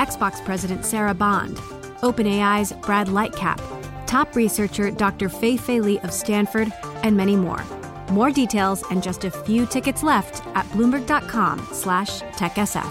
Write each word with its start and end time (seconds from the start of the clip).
Xbox 0.00 0.42
President 0.46 0.86
Sarah 0.86 1.12
Bond, 1.12 1.58
OpenAI's 2.00 2.72
Brad 2.72 3.08
Lightcap, 3.08 3.60
top 4.06 4.34
researcher 4.34 4.90
Dr. 4.90 5.28
Fei 5.28 5.58
Fei 5.58 5.78
Li 5.78 5.98
of 5.98 6.10
Stanford, 6.10 6.72
and 7.02 7.14
many 7.14 7.36
more. 7.36 7.62
More 8.10 8.30
details 8.30 8.82
and 8.90 9.02
just 9.02 9.24
a 9.24 9.30
few 9.30 9.66
tickets 9.66 10.02
left 10.02 10.42
at 10.56 10.64
bloomberg.com 10.70 11.68
slash 11.72 12.22
techsf. 12.22 12.90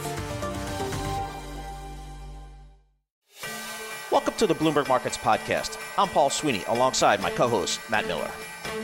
Welcome 4.12 4.36
to 4.36 4.46
the 4.46 4.54
Bloomberg 4.54 4.88
Markets 4.88 5.18
Podcast. 5.18 5.80
I'm 5.98 6.10
Paul 6.10 6.30
Sweeney 6.30 6.64
alongside 6.68 7.24
my 7.24 7.32
co-host, 7.32 7.80
Matt 7.90 8.06
Miller. 8.06 8.30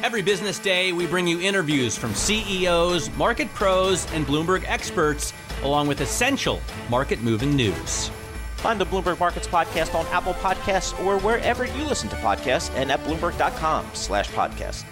Every 0.01 0.23
business 0.23 0.57
day, 0.57 0.93
we 0.93 1.05
bring 1.05 1.27
you 1.27 1.39
interviews 1.41 1.95
from 1.95 2.15
CEOs, 2.15 3.15
market 3.17 3.53
pros, 3.53 4.11
and 4.13 4.25
Bloomberg 4.25 4.63
experts, 4.65 5.31
along 5.65 5.87
with 5.87 6.01
essential 6.01 6.61
market 6.89 7.21
moving 7.21 7.55
news. 7.55 8.09
Find 8.57 8.79
the 8.79 8.85
Bloomberg 8.85 9.19
Markets 9.19 9.47
Podcast 9.47 9.93
on 9.93 10.05
Apple 10.07 10.33
Podcasts 10.35 10.99
or 11.05 11.19
wherever 11.19 11.65
you 11.65 11.83
listen 11.83 12.09
to 12.09 12.15
podcasts 12.15 12.73
and 12.75 12.91
at 12.91 12.99
Bloomberg.com 13.01 13.85
slash 13.93 14.29
podcast. 14.29 14.85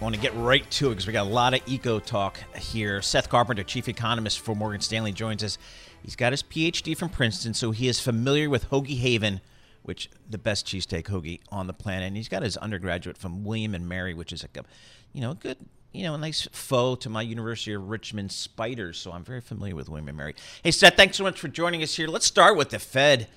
I 0.00 0.04
want 0.04 0.14
to 0.14 0.20
get 0.20 0.34
right 0.34 0.68
to 0.72 0.88
it 0.88 0.90
because 0.90 1.06
we 1.06 1.12
got 1.12 1.26
a 1.26 1.30
lot 1.30 1.54
of 1.54 1.60
eco 1.66 2.00
talk 2.00 2.38
here. 2.56 3.00
Seth 3.02 3.28
Carpenter, 3.28 3.62
chief 3.62 3.88
economist 3.88 4.40
for 4.40 4.54
Morgan 4.54 4.80
Stanley, 4.80 5.12
joins 5.12 5.44
us. 5.44 5.58
He's 6.02 6.16
got 6.16 6.32
his 6.32 6.42
PhD 6.42 6.96
from 6.96 7.08
Princeton, 7.08 7.54
so 7.54 7.70
he 7.70 7.86
is 7.86 8.00
familiar 8.00 8.50
with 8.50 8.68
Hoagie 8.70 8.98
Haven, 8.98 9.40
which 9.82 10.10
the 10.28 10.38
best 10.38 10.66
cheesesteak 10.66 11.04
hoagie 11.04 11.40
on 11.50 11.68
the 11.68 11.72
planet. 11.72 12.08
And 12.08 12.16
he's 12.16 12.28
got 12.28 12.42
his 12.42 12.56
undergraduate 12.56 13.16
from 13.16 13.44
William 13.44 13.76
and 13.76 13.88
Mary, 13.88 14.12
which 14.12 14.32
is 14.32 14.42
like 14.42 14.56
a, 14.56 14.64
you 15.12 15.20
know, 15.20 15.34
good, 15.34 15.56
you 15.92 16.04
know, 16.04 16.14
a 16.14 16.18
nice 16.18 16.48
foe 16.52 16.94
to 16.96 17.10
my 17.10 17.22
University 17.22 17.74
of 17.74 17.88
Richmond 17.88 18.32
Spiders. 18.32 18.98
So 18.98 19.12
I'm 19.12 19.24
very 19.24 19.40
familiar 19.40 19.74
with 19.76 19.88
William 19.88 20.16
Mary. 20.16 20.34
Hey, 20.62 20.70
Seth, 20.70 20.96
thanks 20.96 21.16
so 21.16 21.24
much 21.24 21.38
for 21.38 21.48
joining 21.48 21.82
us 21.82 21.94
here. 21.94 22.08
Let's 22.08 22.26
start 22.26 22.56
with 22.56 22.70
the 22.70 22.78
Fed 22.78 23.28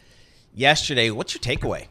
yesterday. 0.53 1.11
What's 1.11 1.33
your 1.33 1.41
takeaway? 1.41 1.87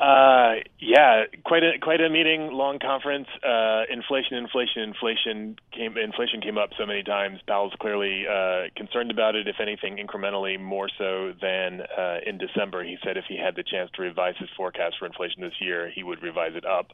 Uh, 0.00 0.54
yeah, 0.78 1.24
quite 1.44 1.62
a 1.62 1.72
quite 1.78 2.00
a 2.00 2.08
meeting, 2.08 2.52
long 2.52 2.78
conference. 2.78 3.28
Uh, 3.44 3.82
inflation, 3.92 4.38
inflation, 4.38 4.82
inflation 4.82 5.56
came 5.72 5.98
inflation 5.98 6.40
came 6.40 6.56
up 6.56 6.70
so 6.78 6.86
many 6.86 7.02
times. 7.02 7.38
Powell's 7.46 7.74
clearly 7.78 8.24
uh, 8.26 8.72
concerned 8.76 9.10
about 9.10 9.34
it. 9.34 9.46
If 9.46 9.56
anything, 9.60 9.98
incrementally 9.98 10.58
more 10.58 10.88
so 10.96 11.34
than 11.42 11.82
uh, 11.82 12.20
in 12.26 12.38
December. 12.38 12.82
He 12.82 12.96
said 13.04 13.18
if 13.18 13.26
he 13.28 13.36
had 13.36 13.56
the 13.56 13.62
chance 13.62 13.90
to 13.96 14.02
revise 14.02 14.36
his 14.38 14.48
forecast 14.56 14.96
for 14.98 15.04
inflation 15.04 15.42
this 15.42 15.60
year, 15.60 15.90
he 15.94 16.02
would 16.02 16.22
revise 16.22 16.52
it 16.54 16.64
up. 16.64 16.92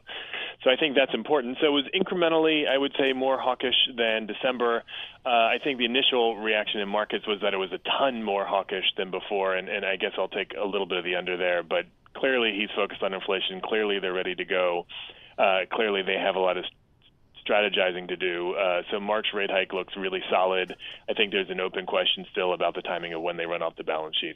So 0.65 0.69
I 0.69 0.75
think 0.75 0.97
that's 0.97 1.13
important. 1.13 1.59
So 1.61 1.67
it 1.67 1.71
was 1.71 1.85
incrementally, 1.95 2.67
I 2.67 2.77
would 2.77 2.93
say, 2.99 3.13
more 3.13 3.39
hawkish 3.39 3.87
than 3.95 4.27
December. 4.27 4.83
Uh, 5.25 5.29
I 5.29 5.59
think 5.63 5.77
the 5.77 5.85
initial 5.85 6.35
reaction 6.35 6.81
in 6.81 6.89
markets 6.89 7.25
was 7.25 7.39
that 7.41 7.53
it 7.53 7.57
was 7.57 7.71
a 7.71 7.79
ton 7.99 8.21
more 8.21 8.45
hawkish 8.45 8.85
than 8.97 9.11
before, 9.11 9.55
and, 9.55 9.69
and 9.69 9.85
I 9.85 9.95
guess 9.95 10.11
I'll 10.17 10.27
take 10.27 10.53
a 10.59 10.65
little 10.65 10.87
bit 10.87 10.97
of 10.97 11.05
the 11.05 11.15
under 11.15 11.37
there, 11.37 11.63
but 11.63 11.85
clearly 12.17 12.53
he's 12.57 12.69
focused 12.75 13.03
on 13.03 13.13
inflation. 13.13 13.61
Clearly 13.61 13.99
they're 13.99 14.13
ready 14.13 14.35
to 14.35 14.45
go. 14.45 14.85
Uh, 15.37 15.59
clearly 15.71 16.01
they 16.01 16.17
have 16.17 16.35
a 16.35 16.39
lot 16.39 16.57
of 16.57 16.65
strategizing 17.47 18.07
to 18.07 18.15
do. 18.15 18.53
Uh, 18.53 18.81
so 18.91 18.99
March 18.99 19.27
rate 19.33 19.51
hike 19.51 19.73
looks 19.73 19.93
really 19.95 20.21
solid. 20.29 20.75
I 21.09 21.13
think 21.13 21.31
there's 21.31 21.49
an 21.49 21.59
open 21.59 21.85
question 21.85 22.25
still 22.31 22.53
about 22.53 22.75
the 22.75 22.81
timing 22.81 23.13
of 23.13 23.21
when 23.21 23.37
they 23.37 23.45
run 23.45 23.61
off 23.61 23.75
the 23.77 23.83
balance 23.83 24.17
sheet. 24.19 24.35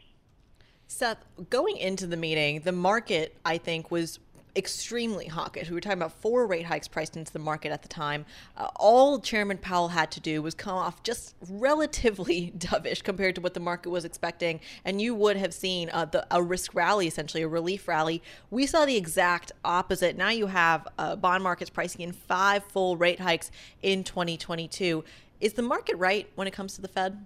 Seth, 0.88 1.18
going 1.50 1.78
into 1.78 2.06
the 2.06 2.18
meeting, 2.18 2.62
the 2.62 2.74
market, 2.74 3.38
I 3.46 3.58
think, 3.58 3.92
was 3.92 4.20
extremely 4.56 5.28
hawkish. 5.28 5.70
We 5.70 5.76
were 5.76 5.82
talking 5.82 6.00
about 6.00 6.14
four 6.14 6.46
rate 6.46 6.66
hikes 6.66 6.88
priced 6.88 7.16
into 7.16 7.32
the 7.32 7.40
market 7.40 7.72
at 7.72 7.82
the 7.82 7.88
time. 7.88 8.26
Uh, 8.58 8.68
all 8.76 9.20
Chairman 9.20 9.58
Powell 9.58 9.90
had 9.90 10.12
to 10.12 10.20
do 10.20 10.42
was 10.42 10.54
come 10.54 10.76
off 10.76 11.04
just 11.04 11.36
relatively 11.50 12.54
dovish 12.58 13.04
compared 13.04 13.36
to 13.36 13.42
what 13.42 13.54
the 13.54 13.60
market 13.60 13.90
was 13.90 14.06
expecting, 14.06 14.60
and 14.84 15.02
you 15.02 15.16
would 15.16 15.38
have 15.38 15.54
seen 15.54 15.90
uh, 15.94 16.06
the, 16.06 16.26
a 16.32 16.42
risk 16.42 16.76
rally, 16.76 17.08
essentially 17.08 17.44
a 17.44 17.48
relief 17.48 17.88
rally. 17.88 18.22
We 18.50 18.66
saw 18.66 18.86
the 18.86 18.98
exact 18.98 19.52
opposite. 19.64 20.18
Now 20.18 20.30
you 20.30 20.48
have 20.48 20.88
uh, 20.98 21.16
bond 21.16 21.44
markets 21.44 21.70
pricing 21.70 22.02
in 22.02 22.12
five 22.12 22.64
full 22.66 22.98
rate 22.98 23.20
hikes 23.20 23.52
in 23.82 24.04
2022. 24.04 25.04
Is 25.40 25.54
the 25.54 25.62
market 25.62 25.96
right 25.96 26.30
when 26.36 26.48
it 26.48 26.52
comes 26.52 26.76
to 26.76 26.82
the 26.82 26.88
Fed? 26.88 27.26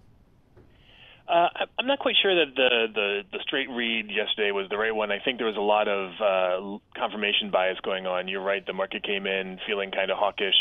Uh, 1.28 1.48
I'm 1.80 1.88
not 1.88 1.98
quite 1.98 2.16
sure 2.22 2.46
that 2.46 2.56
the, 2.56 2.88
the, 2.94 3.22
the 3.32 3.40
straight 3.42 3.68
read 3.70 4.12
yesterday 4.12 4.52
was 4.52 4.68
the 4.70 4.78
right 4.78 4.94
one. 4.94 5.12
I 5.12 5.18
think 5.18 5.40
there 5.40 5.48
was 5.48 5.58
a 5.58 5.60
lot 5.60 5.88
of 5.88 6.12
uh, 6.22 6.78
confirmation 6.96 7.50
bias 7.50 7.80
going 7.84 8.06
on. 8.06 8.28
You're 8.28 8.44
right. 8.44 8.64
The 8.64 8.74
market 8.74 9.04
came 9.04 9.26
in 9.26 9.58
feeling 9.66 9.90
kind 9.90 10.12
of 10.12 10.20
hawkish, 10.20 10.54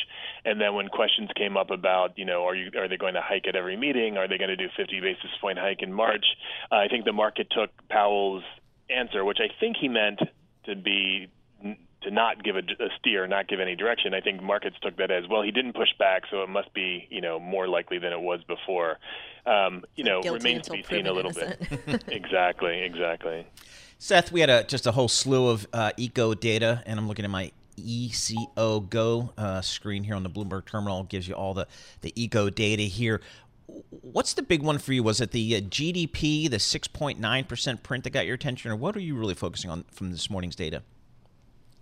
and 0.45 0.59
then 0.59 0.75
when 0.75 0.89
questions 0.89 1.29
came 1.37 1.59
up 1.59 1.71
about, 1.71 2.17
you 2.17 2.25
know, 2.25 2.45
are 2.45 2.55
you 2.55 2.71
are 2.79 2.89
they 2.89 2.97
going 2.97 3.13
to 3.13 3.21
hike 3.21 3.47
at 3.47 3.57
every 3.57 3.77
meeting? 3.77 4.17
Are 4.17 4.27
they 4.27 4.39
going 4.39 4.49
to 4.49 4.57
do 4.57 4.69
50 4.75 5.01
basis 5.01 5.31
point 5.39 5.59
hike 5.59 5.83
in 5.83 5.93
March? 5.93 6.25
Uh, 6.73 6.77
I 6.77 6.89
think 6.89 7.05
the 7.05 7.13
market 7.13 7.49
took 7.51 7.71
Powell's 7.91 8.45
answer, 8.89 9.23
which 9.23 9.39
I 9.41 9.53
think 9.61 9.77
he 9.79 9.89
meant 9.89 10.21
to 10.65 10.77
be 10.77 11.29
to 12.05 12.11
not 12.11 12.43
give 12.45 12.57
a, 12.57 12.61
a, 12.61 12.89
steer, 12.99 13.27
not 13.27 13.49
give 13.49 13.61
any 13.61 13.75
direction. 13.75 14.15
I 14.15 14.21
think 14.21 14.43
markets 14.43 14.77
took 14.81 14.97
that 14.99 15.11
as 15.11 15.25
well. 15.29 15.43
He 15.43 15.51
didn't 15.51 15.75
push 15.75 15.91
back, 15.99 16.23
so 16.31 16.43
it 16.43 16.49
must 16.49 16.73
be 16.73 17.07
you 17.11 17.21
know 17.21 17.41
more 17.41 17.67
likely 17.69 17.99
than 17.99 18.13
it 18.13 18.21
was 18.21 18.41
before. 18.45 18.99
Um, 19.47 19.85
you 19.97 20.05
know, 20.05 20.23
Guilty 20.23 20.39
remains 20.39 20.67
to 20.67 20.73
be 20.73 20.83
seen 20.83 21.07
a 21.07 21.13
little 21.13 21.33
innocent. 21.37 21.87
bit. 21.87 22.05
exactly, 22.09 22.83
exactly. 22.83 23.47
Seth, 23.99 24.33
we 24.33 24.41
had 24.41 24.51
a, 24.51 24.65
just 24.65 24.87
a 24.87 24.93
whole 24.93 25.09
slew 25.09 25.49
of 25.49 25.67
uh, 25.73 25.93
eco 25.97 26.35
data, 26.35 26.83
and 26.87 26.99
I'm 26.99 27.09
looking 27.09 27.25
at 27.25 27.31
my 27.31 27.53
ECO 27.77 28.81
Go 28.81 29.33
uh, 29.37 29.61
screen 29.61 30.05
here 30.05 30.15
on 30.15 30.23
the 30.23 30.31
Bloomberg 30.31 30.67
terminal. 30.67 31.01
It 31.01 31.09
gives 31.09 31.29
you 31.29 31.35
all 31.35 31.55
the, 31.55 31.67
the 32.03 32.13
eco 32.21 32.51
data 32.51 32.83
here. 32.83 33.21
What's 33.67 34.35
the 34.35 34.43
big 34.43 34.63
one 34.63 34.79
for 34.79 34.93
you? 34.93 35.03
Was 35.03 35.21
it 35.21 35.31
the 35.31 35.57
uh, 35.57 35.61
GDP, 35.61 36.51
the 36.51 36.59
6.9% 36.59 37.83
print 37.83 38.05
that 38.05 38.11
got 38.11 38.27
your 38.27 38.35
attention, 38.35 38.71
or 38.71 38.77
what 38.77 38.97
are 38.97 39.01
you 39.01 39.17
really 39.17 39.35
focusing 39.35 39.71
on 39.71 39.85
from 39.91 40.11
this 40.11 40.29
morning's 40.29 40.57
data? 40.57 40.83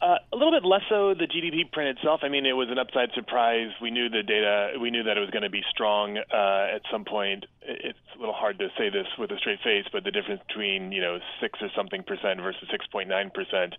Uh, 0.02 0.18
a 0.32 0.36
little 0.36 0.50
bit 0.50 0.64
less 0.66 0.82
so 0.88 1.14
the 1.14 1.28
GDP 1.28 1.70
print 1.70 1.96
itself. 1.96 2.22
I 2.24 2.28
mean, 2.28 2.44
it 2.44 2.54
was 2.54 2.66
an 2.70 2.78
upside 2.78 3.12
surprise. 3.14 3.70
We 3.80 3.92
knew 3.92 4.08
the 4.08 4.24
data. 4.24 4.72
We 4.80 4.90
knew 4.90 5.04
that 5.04 5.16
it 5.16 5.20
was 5.20 5.30
going 5.30 5.44
to 5.44 5.50
be 5.50 5.62
strong 5.70 6.18
uh, 6.18 6.74
at 6.74 6.82
some 6.90 7.04
point. 7.04 7.46
It's 7.62 7.98
a 8.16 8.18
little 8.18 8.34
hard 8.34 8.58
to 8.58 8.68
say 8.76 8.90
this 8.90 9.06
with 9.16 9.30
a 9.30 9.38
straight 9.38 9.60
face, 9.62 9.84
but 9.92 10.02
the 10.02 10.10
difference 10.10 10.42
between 10.48 10.90
you 10.90 11.00
know 11.00 11.20
six 11.40 11.60
or 11.62 11.68
something 11.76 12.02
percent 12.02 12.40
versus 12.42 12.66
six 12.68 12.84
point 12.88 13.08
nine 13.08 13.30
percent 13.30 13.74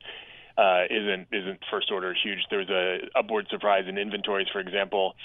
uh, 0.57 0.87
isn't 0.89 1.27
isn't 1.33 1.59
first 1.69 1.91
order 1.91 2.15
huge. 2.15 2.39
There 2.49 2.59
was 2.59 2.69
a 2.69 2.99
upward 3.19 3.47
surprise 3.49 3.83
in 3.89 3.97
inventories, 3.97 4.47
for 4.47 4.61
example. 4.61 5.15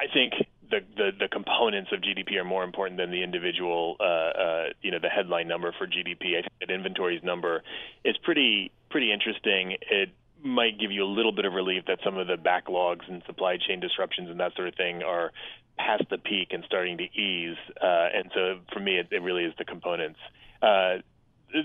I 0.00 0.06
think 0.12 0.32
the, 0.70 0.80
the, 0.96 1.10
the 1.18 1.28
components 1.28 1.90
of 1.92 2.00
GDP 2.00 2.36
are 2.36 2.44
more 2.44 2.62
important 2.62 2.98
than 2.98 3.10
the 3.10 3.22
individual, 3.22 3.96
uh, 4.00 4.02
uh, 4.04 4.64
you 4.82 4.90
know, 4.90 4.98
the 5.00 5.08
headline 5.08 5.48
number 5.48 5.74
for 5.78 5.86
GDP. 5.86 6.36
I 6.38 6.42
think 6.42 6.52
that 6.60 6.70
inventories 6.70 7.22
number 7.22 7.62
is 8.04 8.16
pretty 8.18 8.72
pretty 8.90 9.12
interesting. 9.12 9.76
It 9.88 10.10
might 10.42 10.78
give 10.78 10.90
you 10.90 11.04
a 11.04 11.10
little 11.10 11.32
bit 11.32 11.44
of 11.44 11.52
relief 11.52 11.84
that 11.86 11.98
some 12.04 12.16
of 12.16 12.26
the 12.26 12.36
backlogs 12.36 13.08
and 13.08 13.22
supply 13.26 13.56
chain 13.56 13.80
disruptions 13.80 14.30
and 14.30 14.38
that 14.40 14.54
sort 14.54 14.68
of 14.68 14.74
thing 14.74 15.02
are 15.02 15.32
past 15.78 16.04
the 16.10 16.18
peak 16.18 16.48
and 16.50 16.64
starting 16.64 16.98
to 16.98 17.04
ease. 17.04 17.56
Uh, 17.80 18.08
and 18.14 18.30
so 18.34 18.58
for 18.72 18.80
me, 18.80 18.98
it, 18.98 19.08
it 19.10 19.22
really 19.22 19.44
is 19.44 19.52
the 19.58 19.64
components. 19.64 20.18
Uh, 20.62 20.98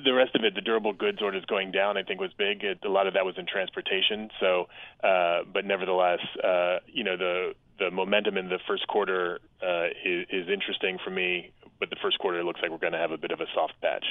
the 0.05 0.13
rest 0.13 0.33
of 0.35 0.43
it, 0.43 0.55
the 0.55 0.61
durable 0.61 0.93
goods 0.93 1.21
orders 1.21 1.43
going 1.45 1.71
down, 1.71 1.97
I 1.97 2.03
think 2.03 2.21
was 2.21 2.31
big. 2.37 2.63
It, 2.63 2.79
a 2.85 2.89
lot 2.89 3.07
of 3.07 3.15
that 3.15 3.25
was 3.25 3.35
in 3.37 3.45
transportation. 3.45 4.29
So, 4.39 4.67
uh, 5.03 5.39
but 5.51 5.65
nevertheless, 5.65 6.19
uh, 6.43 6.77
you 6.87 7.03
know, 7.03 7.17
the 7.17 7.53
the 7.79 7.89
momentum 7.91 8.37
in 8.37 8.49
the 8.49 8.59
first 8.67 8.87
quarter 8.87 9.39
uh, 9.61 9.87
is, 10.05 10.27
is 10.29 10.47
interesting 10.47 10.99
for 11.03 11.09
me. 11.09 11.51
But 11.79 11.89
the 11.89 11.97
first 12.01 12.19
quarter 12.19 12.43
looks 12.43 12.61
like 12.61 12.71
we're 12.71 12.77
going 12.77 12.93
to 12.93 12.99
have 12.99 13.11
a 13.11 13.17
bit 13.17 13.31
of 13.31 13.41
a 13.41 13.45
soft 13.53 13.73
patch. 13.81 14.05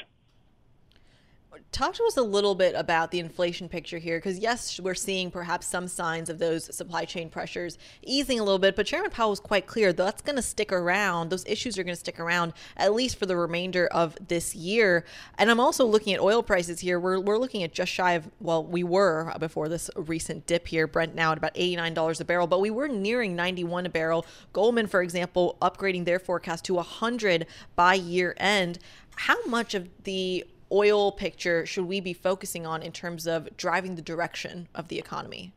Talk 1.70 1.94
to 1.94 2.04
us 2.04 2.16
a 2.16 2.22
little 2.22 2.54
bit 2.54 2.74
about 2.74 3.10
the 3.10 3.18
inflation 3.18 3.68
picture 3.68 3.98
here, 3.98 4.16
because 4.18 4.38
yes, 4.38 4.80
we're 4.80 4.94
seeing 4.94 5.30
perhaps 5.30 5.66
some 5.66 5.86
signs 5.86 6.30
of 6.30 6.38
those 6.38 6.74
supply 6.74 7.04
chain 7.04 7.28
pressures 7.28 7.76
easing 8.02 8.40
a 8.40 8.42
little 8.42 8.58
bit, 8.58 8.74
but 8.74 8.86
Chairman 8.86 9.10
Powell 9.10 9.30
was 9.30 9.40
quite 9.40 9.66
clear 9.66 9.92
that's 9.92 10.22
going 10.22 10.36
to 10.36 10.42
stick 10.42 10.72
around. 10.72 11.28
Those 11.28 11.44
issues 11.46 11.78
are 11.78 11.84
going 11.84 11.94
to 11.94 12.00
stick 12.00 12.18
around 12.18 12.54
at 12.76 12.94
least 12.94 13.18
for 13.18 13.26
the 13.26 13.36
remainder 13.36 13.86
of 13.88 14.16
this 14.28 14.54
year. 14.54 15.04
And 15.36 15.50
I'm 15.50 15.60
also 15.60 15.84
looking 15.84 16.14
at 16.14 16.20
oil 16.20 16.42
prices 16.42 16.80
here. 16.80 16.98
We're, 16.98 17.20
we're 17.20 17.38
looking 17.38 17.62
at 17.62 17.72
just 17.72 17.92
shy 17.92 18.12
of, 18.12 18.30
well, 18.40 18.64
we 18.64 18.82
were 18.82 19.34
before 19.38 19.68
this 19.68 19.90
recent 19.94 20.46
dip 20.46 20.68
here, 20.68 20.86
Brent 20.86 21.14
now 21.14 21.32
at 21.32 21.38
about 21.38 21.54
$89 21.54 22.20
a 22.20 22.24
barrel, 22.24 22.46
but 22.46 22.60
we 22.60 22.70
were 22.70 22.88
nearing 22.88 23.36
91 23.36 23.86
a 23.86 23.90
barrel. 23.90 24.24
Goldman, 24.54 24.86
for 24.86 25.02
example, 25.02 25.58
upgrading 25.60 26.06
their 26.06 26.18
forecast 26.18 26.64
to 26.66 26.74
100 26.74 27.46
by 27.76 27.94
year 27.94 28.34
end. 28.38 28.78
How 29.16 29.44
much 29.44 29.74
of 29.74 29.88
the 30.04 30.46
oil 30.72 31.12
picture 31.12 31.66
should 31.66 31.84
we 31.84 32.00
be 32.00 32.12
focusing 32.12 32.66
on 32.66 32.82
in 32.82 32.92
terms 32.92 33.26
of 33.26 33.56
driving 33.56 33.94
the 33.94 34.02
direction 34.02 34.68
of 34.74 34.88
the 34.88 34.98
economy? 34.98 35.52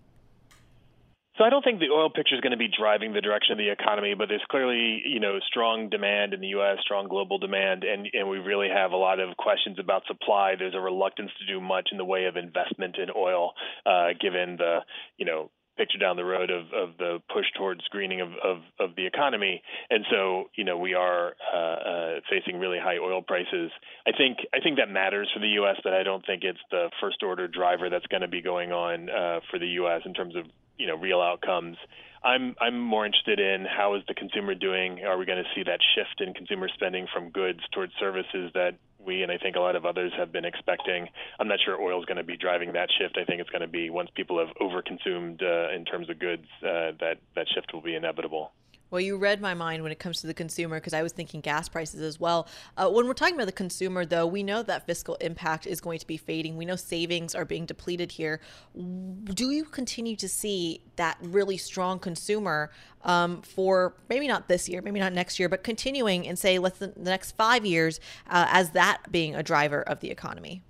So 1.37 1.43
I 1.43 1.49
don't 1.49 1.63
think 1.63 1.79
the 1.79 1.91
oil 1.93 2.09
picture 2.09 2.33
is 2.33 2.39
going 2.39 2.51
to 2.51 2.57
be 2.57 2.69
driving 2.69 3.11
the 3.11 3.19
direction 3.19 3.51
of 3.51 3.57
the 3.57 3.69
economy, 3.69 4.13
but 4.17 4.29
there's 4.29 4.45
clearly, 4.49 5.01
you 5.05 5.19
know, 5.19 5.37
strong 5.45 5.89
demand 5.89 6.33
in 6.33 6.39
the 6.39 6.47
U.S., 6.55 6.77
strong 6.81 7.09
global 7.09 7.37
demand, 7.37 7.83
and 7.83 8.07
and 8.13 8.29
we 8.29 8.37
really 8.37 8.69
have 8.69 8.93
a 8.93 8.95
lot 8.95 9.19
of 9.19 9.35
questions 9.35 9.77
about 9.77 10.03
supply. 10.07 10.55
There's 10.57 10.75
a 10.75 10.79
reluctance 10.79 11.31
to 11.39 11.45
do 11.45 11.59
much 11.59 11.89
in 11.91 11.97
the 11.97 12.05
way 12.05 12.25
of 12.25 12.37
investment 12.37 12.95
in 12.97 13.09
oil, 13.13 13.51
uh, 13.85 14.15
given 14.21 14.55
the, 14.55 14.79
you 15.17 15.25
know, 15.25 15.51
picture 15.77 15.97
down 15.97 16.15
the 16.15 16.25
road 16.25 16.49
of, 16.49 16.65
of 16.73 16.97
the 16.97 17.19
push 17.33 17.45
towards 17.57 17.81
greening 17.89 18.21
of, 18.21 18.29
of, 18.43 18.57
of 18.79 18.95
the 18.95 19.05
economy. 19.05 19.61
And 19.89 20.05
so, 20.09 20.49
you 20.55 20.63
know, 20.63 20.77
we 20.77 20.93
are 20.93 21.35
uh, 21.53 21.57
uh, 21.57 22.19
facing 22.29 22.59
really 22.59 22.79
high 22.79 22.97
oil 22.97 23.21
prices. 23.21 23.71
I 24.07 24.11
think 24.17 24.39
I 24.53 24.59
think 24.59 24.77
that 24.77 24.89
matters 24.89 25.29
for 25.33 25.39
the 25.39 25.49
U.S., 25.59 25.77
but 25.83 25.93
I 25.93 26.03
don't 26.03 26.25
think 26.25 26.43
it's 26.43 26.59
the 26.71 26.89
first 27.01 27.23
order 27.23 27.47
driver 27.47 27.89
that's 27.89 28.07
going 28.07 28.21
to 28.21 28.27
be 28.27 28.41
going 28.41 28.71
on 28.71 29.09
uh, 29.09 29.39
for 29.51 29.59
the 29.59 29.67
U.S. 29.83 30.01
in 30.05 30.13
terms 30.13 30.35
of 30.35 30.45
you 30.77 30.87
know 30.87 30.95
real 30.95 31.21
outcomes. 31.21 31.77
I'm 32.23 32.55
I'm 32.59 32.79
more 32.79 33.05
interested 33.05 33.39
in 33.39 33.65
how 33.65 33.95
is 33.95 34.01
the 34.07 34.15
consumer 34.15 34.55
doing? 34.55 35.03
Are 35.05 35.17
we 35.17 35.25
going 35.25 35.43
to 35.43 35.49
see 35.53 35.63
that 35.63 35.79
shift 35.95 36.21
in 36.25 36.33
consumer 36.33 36.67
spending 36.73 37.07
from 37.13 37.29
goods 37.29 37.59
towards 37.71 37.93
services 37.99 38.51
that 38.55 38.75
we 39.05 39.23
and 39.23 39.31
I 39.31 39.37
think 39.37 39.55
a 39.55 39.59
lot 39.59 39.75
of 39.75 39.85
others 39.85 40.11
have 40.17 40.31
been 40.31 40.45
expecting? 40.45 41.07
I'm 41.39 41.47
not 41.47 41.59
sure 41.63 41.79
oil 41.79 41.99
is 41.99 42.05
going 42.05 42.17
to 42.17 42.23
be 42.23 42.37
driving 42.37 42.73
that 42.73 42.89
shift. 42.97 43.17
I 43.17 43.25
think 43.25 43.41
it's 43.41 43.49
going 43.49 43.61
to 43.61 43.67
be 43.67 43.89
once 43.89 44.09
people 44.15 44.39
have 44.39 44.55
overconsumed 44.57 45.41
uh, 45.43 45.75
in 45.75 45.85
terms 45.85 46.09
of 46.09 46.19
goods, 46.19 46.47
uh, 46.63 46.91
that 46.99 47.17
that 47.35 47.47
shift 47.53 47.73
will 47.73 47.81
be 47.81 47.95
inevitable. 47.95 48.51
Well, 48.95 49.01
you 49.01 49.17
read 49.17 49.41
my 49.41 49.53
mind 49.53 49.83
when 49.83 49.91
it 49.91 49.99
comes 49.99 50.21
to 50.21 50.27
the 50.27 50.33
consumer 50.33 50.77
because 50.77 50.93
I 50.93 51.03
was 51.03 51.11
thinking 51.11 51.41
gas 51.41 51.67
prices 51.67 51.99
as 51.99 52.17
well. 52.17 52.47
Uh, 52.77 52.89
when 52.89 53.07
we're 53.07 53.13
talking 53.13 53.35
about 53.35 53.47
the 53.47 53.51
consumer, 53.51 54.05
though, 54.05 54.25
we 54.25 54.41
know 54.41 54.63
that 54.63 54.87
fiscal 54.87 55.15
impact 55.15 55.67
is 55.67 55.81
going 55.81 55.99
to 55.99 56.07
be 56.07 56.15
fading. 56.15 56.55
We 56.55 56.63
know 56.63 56.77
savings 56.77 57.35
are 57.35 57.43
being 57.43 57.65
depleted 57.65 58.13
here. 58.13 58.39
Do 58.73 59.51
you 59.51 59.65
continue 59.65 60.15
to 60.15 60.29
see 60.29 60.79
that 60.95 61.17
really 61.21 61.57
strong 61.57 61.99
consumer 61.99 62.71
um, 63.01 63.41
for 63.41 63.95
maybe 64.07 64.29
not 64.29 64.47
this 64.47 64.69
year, 64.69 64.81
maybe 64.81 65.01
not 65.01 65.11
next 65.11 65.39
year, 65.39 65.49
but 65.49 65.61
continuing 65.61 66.23
in, 66.23 66.37
say, 66.37 66.57
let's 66.57 66.79
the 66.79 66.93
next 66.95 67.33
five 67.33 67.65
years 67.65 67.99
uh, 68.29 68.47
as 68.47 68.69
that 68.69 69.11
being 69.11 69.35
a 69.35 69.43
driver 69.43 69.81
of 69.81 69.99
the 69.99 70.09
economy? 70.09 70.61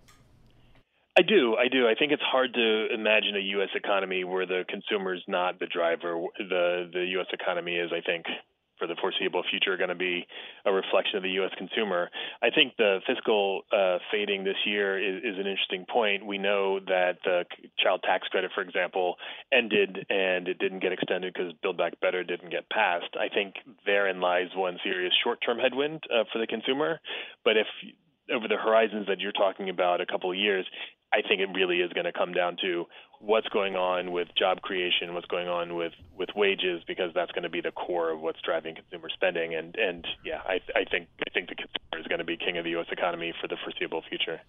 I 1.17 1.21
do. 1.21 1.55
I 1.55 1.69
do. 1.69 1.87
I 1.87 1.95
think 1.95 2.11
it's 2.11 2.23
hard 2.23 2.53
to 2.53 2.87
imagine 2.93 3.37
a 3.37 3.45
U.S. 3.57 3.69
economy 3.73 4.25
where 4.25 4.45
the 4.45 4.65
consumer 4.67 5.13
is 5.13 5.21
not 5.27 5.59
the 5.59 5.67
driver. 5.67 6.19
The 6.37 6.89
the 6.91 7.05
U.S. 7.15 7.27
economy 7.31 7.75
is, 7.75 7.91
I 7.93 8.01
think, 8.01 8.25
for 8.77 8.85
the 8.85 8.95
foreseeable 8.99 9.43
future, 9.49 9.77
going 9.77 9.89
to 9.89 9.95
be 9.95 10.27
a 10.65 10.73
reflection 10.73 11.15
of 11.15 11.23
the 11.23 11.29
U.S. 11.39 11.51
consumer. 11.57 12.09
I 12.43 12.49
think 12.49 12.75
the 12.77 12.99
fiscal 13.07 13.61
uh, 13.71 13.99
fading 14.11 14.43
this 14.43 14.57
year 14.65 14.99
is, 14.99 15.23
is 15.23 15.39
an 15.39 15.47
interesting 15.47 15.85
point. 15.89 16.25
We 16.25 16.37
know 16.37 16.79
that 16.81 17.19
the 17.23 17.45
child 17.79 18.03
tax 18.03 18.27
credit, 18.27 18.51
for 18.53 18.61
example, 18.61 19.15
ended 19.53 20.05
and 20.09 20.49
it 20.49 20.59
didn't 20.59 20.79
get 20.79 20.91
extended 20.91 21.33
because 21.33 21.53
Build 21.61 21.77
Back 21.77 21.97
Better 22.01 22.25
didn't 22.25 22.51
get 22.51 22.69
passed. 22.69 23.15
I 23.17 23.33
think 23.33 23.55
therein 23.85 24.19
lies 24.19 24.47
one 24.53 24.79
serious 24.83 25.13
short-term 25.23 25.59
headwind 25.59 26.03
uh, 26.11 26.25
for 26.33 26.39
the 26.39 26.47
consumer. 26.47 26.99
But 27.45 27.55
if 27.55 27.67
over 28.33 28.47
the 28.47 28.57
horizons 28.57 29.07
that 29.07 29.19
you're 29.19 29.31
talking 29.31 29.69
about 29.69 30.01
a 30.01 30.05
couple 30.05 30.31
of 30.31 30.37
years, 30.37 30.65
I 31.15 31.21
think 31.25 31.39
it 31.39 31.47
really 31.55 31.77
is 31.77 31.93
going 31.93 32.05
to 32.05 32.11
come 32.11 32.33
down 32.33 32.57
to 32.61 32.85
what's 33.21 33.47
going 33.47 33.77
on 33.77 34.11
with 34.11 34.27
job 34.37 34.61
creation, 34.61 35.13
what's 35.13 35.27
going 35.27 35.47
on 35.47 35.75
with, 35.75 35.93
with 36.17 36.29
wages, 36.35 36.83
because 36.85 37.11
that's 37.15 37.31
going 37.31 37.43
to 37.43 37.49
be 37.49 37.61
the 37.61 37.71
core 37.71 38.11
of 38.11 38.19
what's 38.19 38.41
driving 38.41 38.75
consumer 38.75 39.07
spending. 39.13 39.55
And 39.55 39.75
and 39.77 40.05
yeah, 40.25 40.41
I 40.45 40.59
I 40.75 40.83
think 40.83 41.07
I 41.25 41.29
think 41.33 41.47
the 41.47 41.55
consumer 41.55 42.01
is 42.01 42.07
going 42.07 42.19
to 42.19 42.25
be 42.25 42.35
king 42.35 42.57
of 42.57 42.65
the 42.65 42.71
U.S. 42.71 42.87
economy 42.91 43.33
for 43.39 43.47
the 43.47 43.55
foreseeable 43.63 44.03
future. 44.09 44.41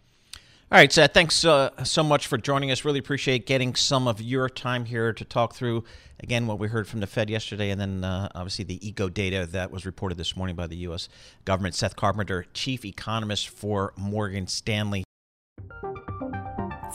All 0.68 0.78
right, 0.78 0.92
Seth, 0.92 1.14
thanks 1.14 1.44
uh, 1.44 1.84
so 1.84 2.02
much 2.02 2.26
for 2.26 2.36
joining 2.36 2.72
us. 2.72 2.84
Really 2.84 2.98
appreciate 2.98 3.46
getting 3.46 3.76
some 3.76 4.08
of 4.08 4.20
your 4.20 4.48
time 4.48 4.84
here 4.84 5.12
to 5.12 5.24
talk 5.24 5.54
through, 5.54 5.84
again, 6.19 6.48
what 6.48 6.58
we 6.58 6.66
heard 6.66 6.88
from 6.88 6.98
the 6.98 7.06
Fed 7.06 7.30
yesterday, 7.30 7.70
and 7.70 7.80
then 7.80 8.02
uh, 8.02 8.28
obviously 8.34 8.64
the 8.64 8.84
eco 8.84 9.08
data 9.08 9.46
that 9.52 9.70
was 9.70 9.86
reported 9.86 10.19
this 10.19 10.36
morning 10.36 10.56
by 10.56 10.66
the 10.66 10.78
U.S. 10.78 11.08
government. 11.44 11.76
Seth 11.76 11.94
Carpenter, 11.94 12.46
Chief 12.52 12.84
Economist 12.84 13.48
for 13.48 13.92
Morgan 13.96 14.48
Stanley. 14.48 15.06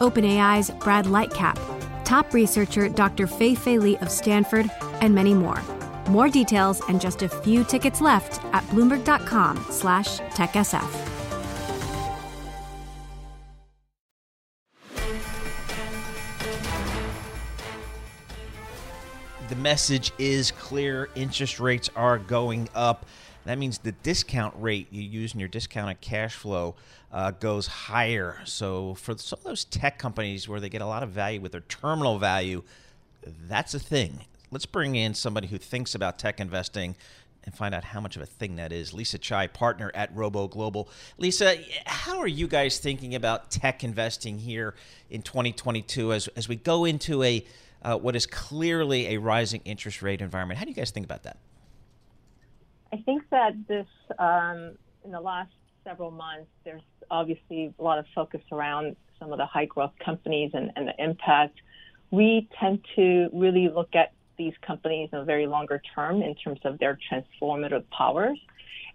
OpenAI's 0.00 0.70
Brad 0.70 1.06
Lightcap, 1.06 1.58
top 2.04 2.32
researcher 2.34 2.88
Dr. 2.88 3.26
Fei 3.26 3.54
Fei 3.54 3.78
Li 3.78 3.96
of 3.98 4.10
Stanford, 4.10 4.70
and 5.00 5.14
many 5.14 5.34
more. 5.34 5.60
More 6.08 6.28
details 6.28 6.82
and 6.88 7.00
just 7.00 7.22
a 7.22 7.28
few 7.28 7.64
tickets 7.64 8.00
left 8.00 8.44
at 8.54 8.62
bloomberg.com 8.64 9.66
slash 9.70 10.18
techsf. 10.20 11.10
The 19.48 19.56
message 19.56 20.10
is 20.18 20.50
clear. 20.50 21.10
Interest 21.14 21.60
rates 21.60 21.90
are 21.94 22.18
going 22.18 22.68
up. 22.74 23.06
That 23.44 23.58
means 23.58 23.78
the 23.78 23.92
discount 23.92 24.54
rate 24.58 24.88
you 24.90 25.02
use 25.02 25.34
in 25.34 25.40
your 25.40 25.48
discounted 25.48 26.00
cash 26.00 26.34
flow 26.34 26.76
uh, 27.12 27.32
goes 27.32 27.66
higher. 27.66 28.38
So 28.44 28.94
for 28.94 29.16
some 29.18 29.38
of 29.38 29.44
those 29.44 29.64
tech 29.64 29.98
companies 29.98 30.48
where 30.48 30.60
they 30.60 30.68
get 30.68 30.82
a 30.82 30.86
lot 30.86 31.02
of 31.02 31.10
value 31.10 31.40
with 31.40 31.52
their 31.52 31.60
terminal 31.62 32.18
value, 32.18 32.62
that's 33.46 33.74
a 33.74 33.78
thing. 33.78 34.20
Let's 34.50 34.66
bring 34.66 34.94
in 34.94 35.14
somebody 35.14 35.48
who 35.48 35.58
thinks 35.58 35.94
about 35.94 36.18
tech 36.18 36.40
investing 36.40 36.96
and 37.44 37.54
find 37.54 37.74
out 37.74 37.84
how 37.84 38.00
much 38.00 38.16
of 38.16 38.22
a 38.22 38.26
thing 38.26 38.56
that 38.56 38.72
is. 38.72 38.94
Lisa 38.94 39.18
Chai, 39.18 39.46
partner 39.46 39.90
at 39.94 40.14
Robo 40.14 40.48
Global. 40.48 40.88
Lisa, 41.18 41.56
how 41.84 42.18
are 42.18 42.26
you 42.26 42.46
guys 42.46 42.78
thinking 42.78 43.14
about 43.14 43.50
tech 43.50 43.84
investing 43.84 44.38
here 44.38 44.74
in 45.10 45.20
2022 45.22 46.12
as, 46.12 46.28
as 46.28 46.48
we 46.48 46.56
go 46.56 46.84
into 46.84 47.22
a 47.22 47.44
uh, 47.82 47.98
what 47.98 48.16
is 48.16 48.24
clearly 48.24 49.08
a 49.08 49.18
rising 49.18 49.60
interest 49.66 50.00
rate 50.00 50.22
environment? 50.22 50.58
How 50.58 50.64
do 50.64 50.70
you 50.70 50.76
guys 50.76 50.90
think 50.90 51.04
about 51.04 51.24
that? 51.24 51.36
I 52.94 53.02
think 53.02 53.28
that 53.30 53.54
this, 53.66 53.88
um, 54.20 54.76
in 55.04 55.10
the 55.10 55.20
last 55.20 55.50
several 55.82 56.12
months, 56.12 56.48
there's 56.64 56.80
obviously 57.10 57.74
a 57.76 57.82
lot 57.82 57.98
of 57.98 58.04
focus 58.14 58.40
around 58.52 58.94
some 59.18 59.32
of 59.32 59.38
the 59.38 59.46
high 59.46 59.64
growth 59.64 59.94
companies 60.04 60.52
and, 60.54 60.70
and 60.76 60.86
the 60.86 60.94
impact. 61.02 61.60
We 62.12 62.48
tend 62.60 62.84
to 62.94 63.30
really 63.32 63.68
look 63.68 63.96
at 63.96 64.12
these 64.38 64.52
companies 64.64 65.08
in 65.12 65.18
a 65.18 65.24
very 65.24 65.48
longer 65.48 65.82
term 65.92 66.22
in 66.22 66.36
terms 66.36 66.60
of 66.64 66.78
their 66.78 66.96
transformative 67.10 67.82
powers. 67.90 68.38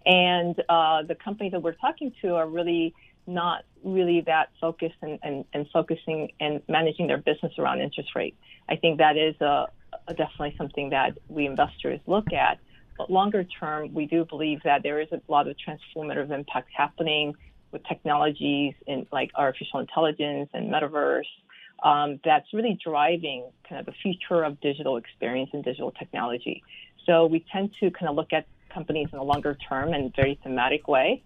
And 0.06 0.58
uh, 0.70 1.02
the 1.02 1.14
companies 1.14 1.52
that 1.52 1.62
we're 1.62 1.74
talking 1.74 2.14
to 2.22 2.36
are 2.36 2.48
really 2.48 2.94
not 3.26 3.64
really 3.84 4.22
that 4.22 4.48
focused 4.62 4.96
and, 5.02 5.18
and, 5.22 5.44
and, 5.52 5.66
focusing 5.74 6.32
and 6.40 6.62
managing 6.68 7.06
their 7.06 7.18
business 7.18 7.52
around 7.58 7.82
interest 7.82 8.16
rate. 8.16 8.34
I 8.66 8.76
think 8.76 8.96
that 8.96 9.18
is 9.18 9.38
a, 9.42 9.66
a 10.08 10.14
definitely 10.14 10.54
something 10.56 10.88
that 10.90 11.18
we 11.28 11.44
investors 11.44 12.00
look 12.06 12.32
at. 12.32 12.60
Longer 13.08 13.44
term, 13.44 13.94
we 13.94 14.06
do 14.06 14.24
believe 14.24 14.60
that 14.64 14.82
there 14.82 15.00
is 15.00 15.08
a 15.12 15.20
lot 15.28 15.48
of 15.48 15.56
transformative 15.56 16.30
impact 16.30 16.68
happening 16.76 17.34
with 17.72 17.82
technologies 17.86 18.74
in 18.86 19.06
like 19.12 19.30
artificial 19.34 19.80
intelligence 19.80 20.50
and 20.52 20.72
metaverse. 20.72 21.22
Um, 21.82 22.20
that's 22.24 22.46
really 22.52 22.78
driving 22.84 23.50
kind 23.68 23.80
of 23.80 23.86
the 23.86 23.94
future 24.02 24.44
of 24.44 24.60
digital 24.60 24.96
experience 24.96 25.50
and 25.52 25.64
digital 25.64 25.92
technology. 25.92 26.62
So 27.06 27.26
we 27.26 27.44
tend 27.52 27.70
to 27.80 27.90
kind 27.90 28.08
of 28.08 28.16
look 28.16 28.32
at 28.32 28.46
companies 28.72 29.08
in 29.12 29.18
a 29.18 29.22
longer 29.22 29.56
term 29.68 29.92
and 29.94 30.14
very 30.14 30.38
thematic 30.42 30.86
way. 30.88 31.22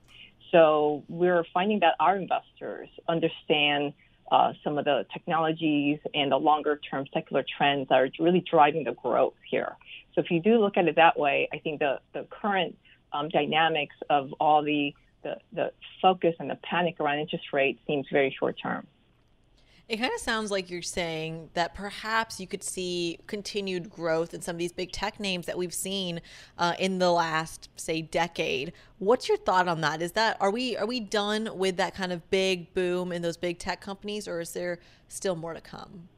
So 0.53 1.03
we're 1.09 1.45
finding 1.53 1.81
that 1.81 1.95
our 1.99 2.17
investors 2.17 2.89
understand 3.09 3.93
uh, 4.31 4.53
some 4.63 4.79
of 4.79 4.85
the 4.85 5.07
technologies 5.13 5.99
and 6.15 6.33
the 6.33 6.37
longer 6.37 6.81
term 6.91 7.07
secular 7.13 7.45
trends 7.57 7.89
that 7.89 7.99
are 7.99 8.09
really 8.19 8.45
driving 8.51 8.85
the 8.85 8.93
growth 8.93 9.35
here. 9.49 9.77
So 10.15 10.21
if 10.21 10.31
you 10.31 10.41
do 10.41 10.59
look 10.59 10.77
at 10.77 10.87
it 10.87 10.97
that 10.97 11.19
way, 11.19 11.49
I 11.53 11.59
think 11.59 11.81
the, 11.81 12.01
the 12.13 12.27
current 12.31 12.77
um, 13.13 13.29
dynamics 13.29 13.97
of 14.11 14.33
all 14.41 14.63
the, 14.63 14.95
the, 15.23 15.37
the 15.53 15.73
focus 16.01 16.35
and 16.39 16.49
the 16.49 16.57
panic 16.57 17.01
around 17.01 17.19
interest 17.19 17.53
rates 17.53 17.81
seems 17.87 18.07
very 18.11 18.35
short 18.39 18.57
term. 18.61 18.87
It 19.87 19.99
kind 19.99 20.13
of 20.15 20.21
sounds 20.21 20.51
like 20.51 20.71
you're 20.71 20.81
saying 20.81 21.51
that 21.53 21.75
perhaps 21.75 22.41
you 22.41 22.47
could 22.47 22.63
see 22.63 23.19
continued 23.27 23.91
growth 23.91 24.33
in 24.33 24.41
some 24.41 24.57
of 24.57 24.59
these 24.59 24.73
big 24.73 24.93
tech 24.93 25.21
names 25.21 25.45
that 25.45 25.59
we've 25.59 25.75
seen 25.75 26.23
uh, 26.57 26.73
in 26.79 26.99
the 26.99 27.11
last, 27.11 27.69
say, 27.77 28.01
decade. 28.01 28.73
What's 28.99 29.29
your 29.29 29.37
thought 29.37 29.69
on 29.69 29.83
that? 29.83 30.01
Is 30.01 30.13
that 30.13 30.39
are 30.41 30.51
we 30.51 30.75
are 30.79 30.87
we 30.87 31.01
done 31.01 31.51
with 31.59 31.77
that 31.77 31.95
kind 31.95 32.13
of 32.13 32.29
big 32.31 32.73
boom 32.73 33.13
in 33.13 33.21
those 33.21 33.37
big 33.37 33.59
tech 33.59 33.83
companies, 33.83 34.27
or 34.27 34.41
is 34.41 34.53
there 34.53 34.79
still 35.09 35.37
more 35.37 35.53
to 35.53 35.61
come? 35.61 36.09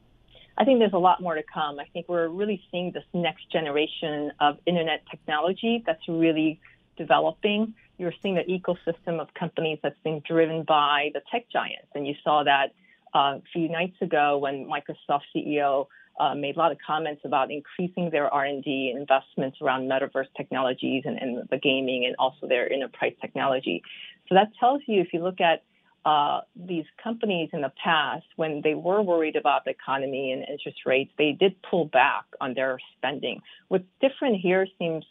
I 0.59 0.65
think 0.65 0.79
there's 0.79 0.93
a 0.93 0.99
lot 0.99 1.21
more 1.21 1.35
to 1.35 1.43
come. 1.53 1.81
I 1.81 1.87
think 1.93 2.09
we're 2.09 2.29
really 2.29 2.63
seeing 2.71 2.93
this 2.93 3.05
next 3.13 3.51
generation 3.51 4.31
of 4.41 4.59
internet 4.67 5.03
technology 5.11 5.83
that's 5.85 6.07
really 6.09 6.61
developing. 6.97 7.75
You're 7.99 8.15
seeing 8.23 8.39
an 8.39 8.45
ecosystem 8.49 9.21
of 9.21 9.35
companies 9.35 9.81
that's 9.83 9.99
being 10.05 10.23
driven 10.27 10.63
by 10.63 11.11
the 11.15 11.21
tech 11.33 11.51
giants, 11.51 11.89
and 11.97 12.07
you 12.07 12.15
saw 12.23 12.45
that 12.45 12.73
a 13.17 13.43
few 13.53 13.69
nights 13.69 13.97
ago 14.01 14.39
when 14.39 14.67
Microsoft 14.67 15.23
CEO 15.35 15.87
uh, 16.21 16.35
made 16.35 16.57
a 16.57 16.59
lot 16.59 16.73
of 16.73 16.79
comments 16.87 17.23
about 17.25 17.51
increasing 17.51 18.11
their 18.11 18.33
R&D 18.33 18.95
investments 18.95 19.59
around 19.61 19.89
metaverse 19.89 20.29
technologies 20.37 21.03
and, 21.05 21.19
and, 21.19 21.49
the 21.51 21.59
gaming 21.59 22.05
and 22.07 22.15
also 22.19 22.47
their 22.47 22.71
enterprise 22.73 23.13
technology. 23.21 23.83
So 24.29 24.35
that 24.35 24.49
tells 24.59 24.83
you 24.87 25.01
if 25.01 25.09
you 25.13 25.23
look 25.23 25.41
at 25.41 25.63
uh, 26.05 26.43
these 26.55 26.85
companies 27.03 27.51
in 27.53 27.63
the 27.63 27.73
past, 27.83 28.25
when 28.37 28.61
they 28.63 28.75
were 28.75 29.03
worried 29.03 29.37
about 29.37 29.65
the 29.65 29.71
economy 29.71 30.33
and 30.33 30.43
interest 30.49 30.79
rates, 30.87 31.13
they 31.19 31.33
did 31.33 31.55
pull 31.69 31.87
back 31.87 32.25
on 32.41 32.55
their 32.55 32.79
spending. 32.97 33.41
What's 33.69 33.85
different 34.01 34.37
here 34.41 34.67
seems 34.79 35.05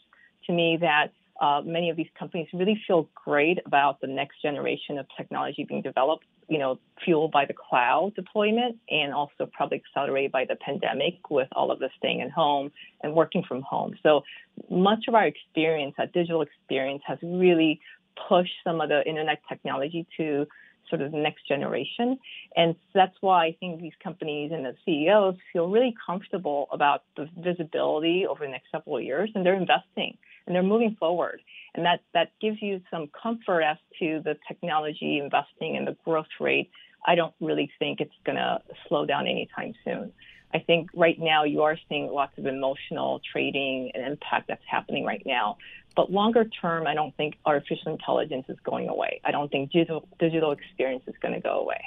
to 0.47 0.53
me 0.53 0.77
that 0.81 1.07
uh, 1.41 1.61
many 1.65 1.89
of 1.89 1.97
these 1.97 2.07
companies 2.17 2.47
really 2.53 2.81
feel 2.87 3.09
great 3.13 3.59
about 3.65 3.99
the 3.99 4.07
next 4.07 4.41
generation 4.41 4.97
of 4.97 5.05
technology 5.17 5.65
being 5.67 5.81
developed 5.81 6.25
you 6.47 6.57
know, 6.57 6.79
fueled 7.03 7.31
by 7.31 7.45
the 7.45 7.53
cloud 7.53 8.13
deployment 8.15 8.77
and 8.89 9.13
also 9.13 9.47
probably 9.51 9.81
accelerated 9.85 10.31
by 10.31 10.45
the 10.45 10.55
pandemic 10.55 11.29
with 11.29 11.47
all 11.53 11.71
of 11.71 11.79
the 11.79 11.89
staying 11.97 12.21
at 12.21 12.31
home 12.31 12.71
and 13.01 13.13
working 13.13 13.43
from 13.43 13.61
home. 13.61 13.95
So 14.03 14.23
much 14.69 15.05
of 15.07 15.15
our 15.15 15.25
experience, 15.25 15.95
that 15.97 16.13
digital 16.13 16.41
experience, 16.41 17.01
has 17.07 17.17
really 17.21 17.81
pushed 18.29 18.53
some 18.63 18.79
of 18.79 18.89
the 18.89 19.07
internet 19.07 19.41
technology 19.49 20.05
to 20.17 20.47
sort 20.89 21.01
of 21.01 21.11
the 21.11 21.17
next 21.17 21.47
generation. 21.47 22.17
And 22.55 22.75
that's 22.93 23.15
why 23.21 23.45
I 23.45 23.57
think 23.59 23.81
these 23.81 23.93
companies 24.03 24.51
and 24.53 24.65
the 24.65 24.75
CEOs 24.85 25.35
feel 25.51 25.69
really 25.69 25.95
comfortable 26.05 26.67
about 26.71 27.03
the 27.15 27.29
visibility 27.37 28.25
over 28.27 28.45
the 28.45 28.51
next 28.51 28.71
several 28.71 28.99
years 29.01 29.29
and 29.35 29.45
they're 29.45 29.55
investing 29.55 30.17
and 30.45 30.55
they're 30.55 30.63
moving 30.63 30.95
forward. 30.99 31.41
And 31.73 31.85
that, 31.85 32.01
that 32.13 32.31
gives 32.41 32.61
you 32.61 32.81
some 32.91 33.09
comfort 33.21 33.61
as 33.61 33.77
to 33.99 34.21
the 34.23 34.35
technology 34.47 35.19
investing 35.19 35.77
and 35.77 35.87
the 35.87 35.97
growth 36.05 36.25
rate. 36.39 36.69
I 37.05 37.15
don't 37.15 37.33
really 37.39 37.71
think 37.79 38.01
it's 38.01 38.13
going 38.25 38.37
to 38.37 38.61
slow 38.87 39.05
down 39.05 39.27
anytime 39.27 39.73
soon. 39.83 40.11
I 40.53 40.59
think 40.59 40.89
right 40.95 41.19
now 41.19 41.43
you 41.43 41.63
are 41.63 41.77
seeing 41.89 42.07
lots 42.07 42.37
of 42.37 42.45
emotional 42.45 43.19
trading 43.31 43.91
and 43.93 44.05
impact 44.05 44.47
that's 44.47 44.63
happening 44.69 45.03
right 45.03 45.21
now. 45.25 45.57
But 45.95 46.11
longer 46.11 46.45
term, 46.45 46.87
I 46.87 46.93
don't 46.93 47.15
think 47.15 47.35
artificial 47.45 47.93
intelligence 47.93 48.45
is 48.49 48.57
going 48.63 48.89
away. 48.89 49.21
I 49.23 49.31
don't 49.31 49.49
think 49.49 49.71
digital, 49.71 50.07
digital 50.19 50.51
experience 50.51 51.03
is 51.07 51.15
going 51.21 51.33
to 51.33 51.39
go 51.39 51.59
away. 51.59 51.81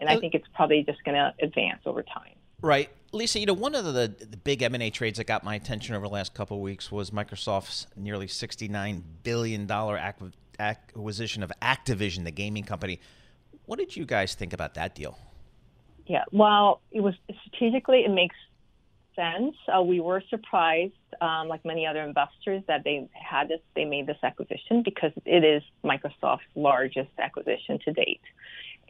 And 0.00 0.08
I 0.08 0.18
think 0.18 0.34
it's 0.34 0.48
probably 0.54 0.82
just 0.82 1.04
going 1.04 1.14
to 1.14 1.32
advance 1.40 1.82
over 1.86 2.02
time. 2.02 2.34
Right. 2.60 2.90
Lisa, 3.12 3.38
you 3.38 3.46
know, 3.46 3.52
one 3.52 3.74
of 3.74 3.84
the, 3.84 4.12
the 4.18 4.36
big 4.36 4.62
M&A 4.62 4.90
trades 4.90 5.18
that 5.18 5.26
got 5.26 5.44
my 5.44 5.54
attention 5.54 5.94
over 5.94 6.06
the 6.06 6.12
last 6.12 6.32
couple 6.32 6.56
of 6.56 6.62
weeks 6.62 6.90
was 6.90 7.10
Microsoft's 7.10 7.86
nearly 7.96 8.26
$69 8.26 9.02
billion 9.22 9.70
acquisition 10.58 11.42
of 11.42 11.52
Activision, 11.60 12.24
the 12.24 12.30
gaming 12.30 12.64
company. 12.64 13.00
What 13.66 13.78
did 13.78 13.96
you 13.96 14.06
guys 14.06 14.34
think 14.34 14.52
about 14.52 14.74
that 14.74 14.94
deal? 14.94 15.18
Yeah, 16.06 16.24
well, 16.32 16.80
it 16.90 17.00
was 17.00 17.14
strategically, 17.46 18.04
it 18.04 18.10
makes 18.10 18.36
sense. 19.14 19.54
Uh, 19.68 19.82
we 19.82 20.00
were 20.00 20.22
surprised, 20.30 20.94
um, 21.20 21.48
like 21.48 21.64
many 21.64 21.86
other 21.86 22.02
investors, 22.02 22.62
that 22.68 22.84
they 22.84 23.08
had 23.12 23.48
this, 23.48 23.60
they 23.74 23.84
made 23.84 24.06
this 24.06 24.18
acquisition 24.22 24.82
because 24.82 25.12
it 25.24 25.44
is 25.44 25.62
Microsoft's 25.84 26.42
largest 26.54 27.10
acquisition 27.18 27.78
to 27.84 27.92
date. 27.92 28.20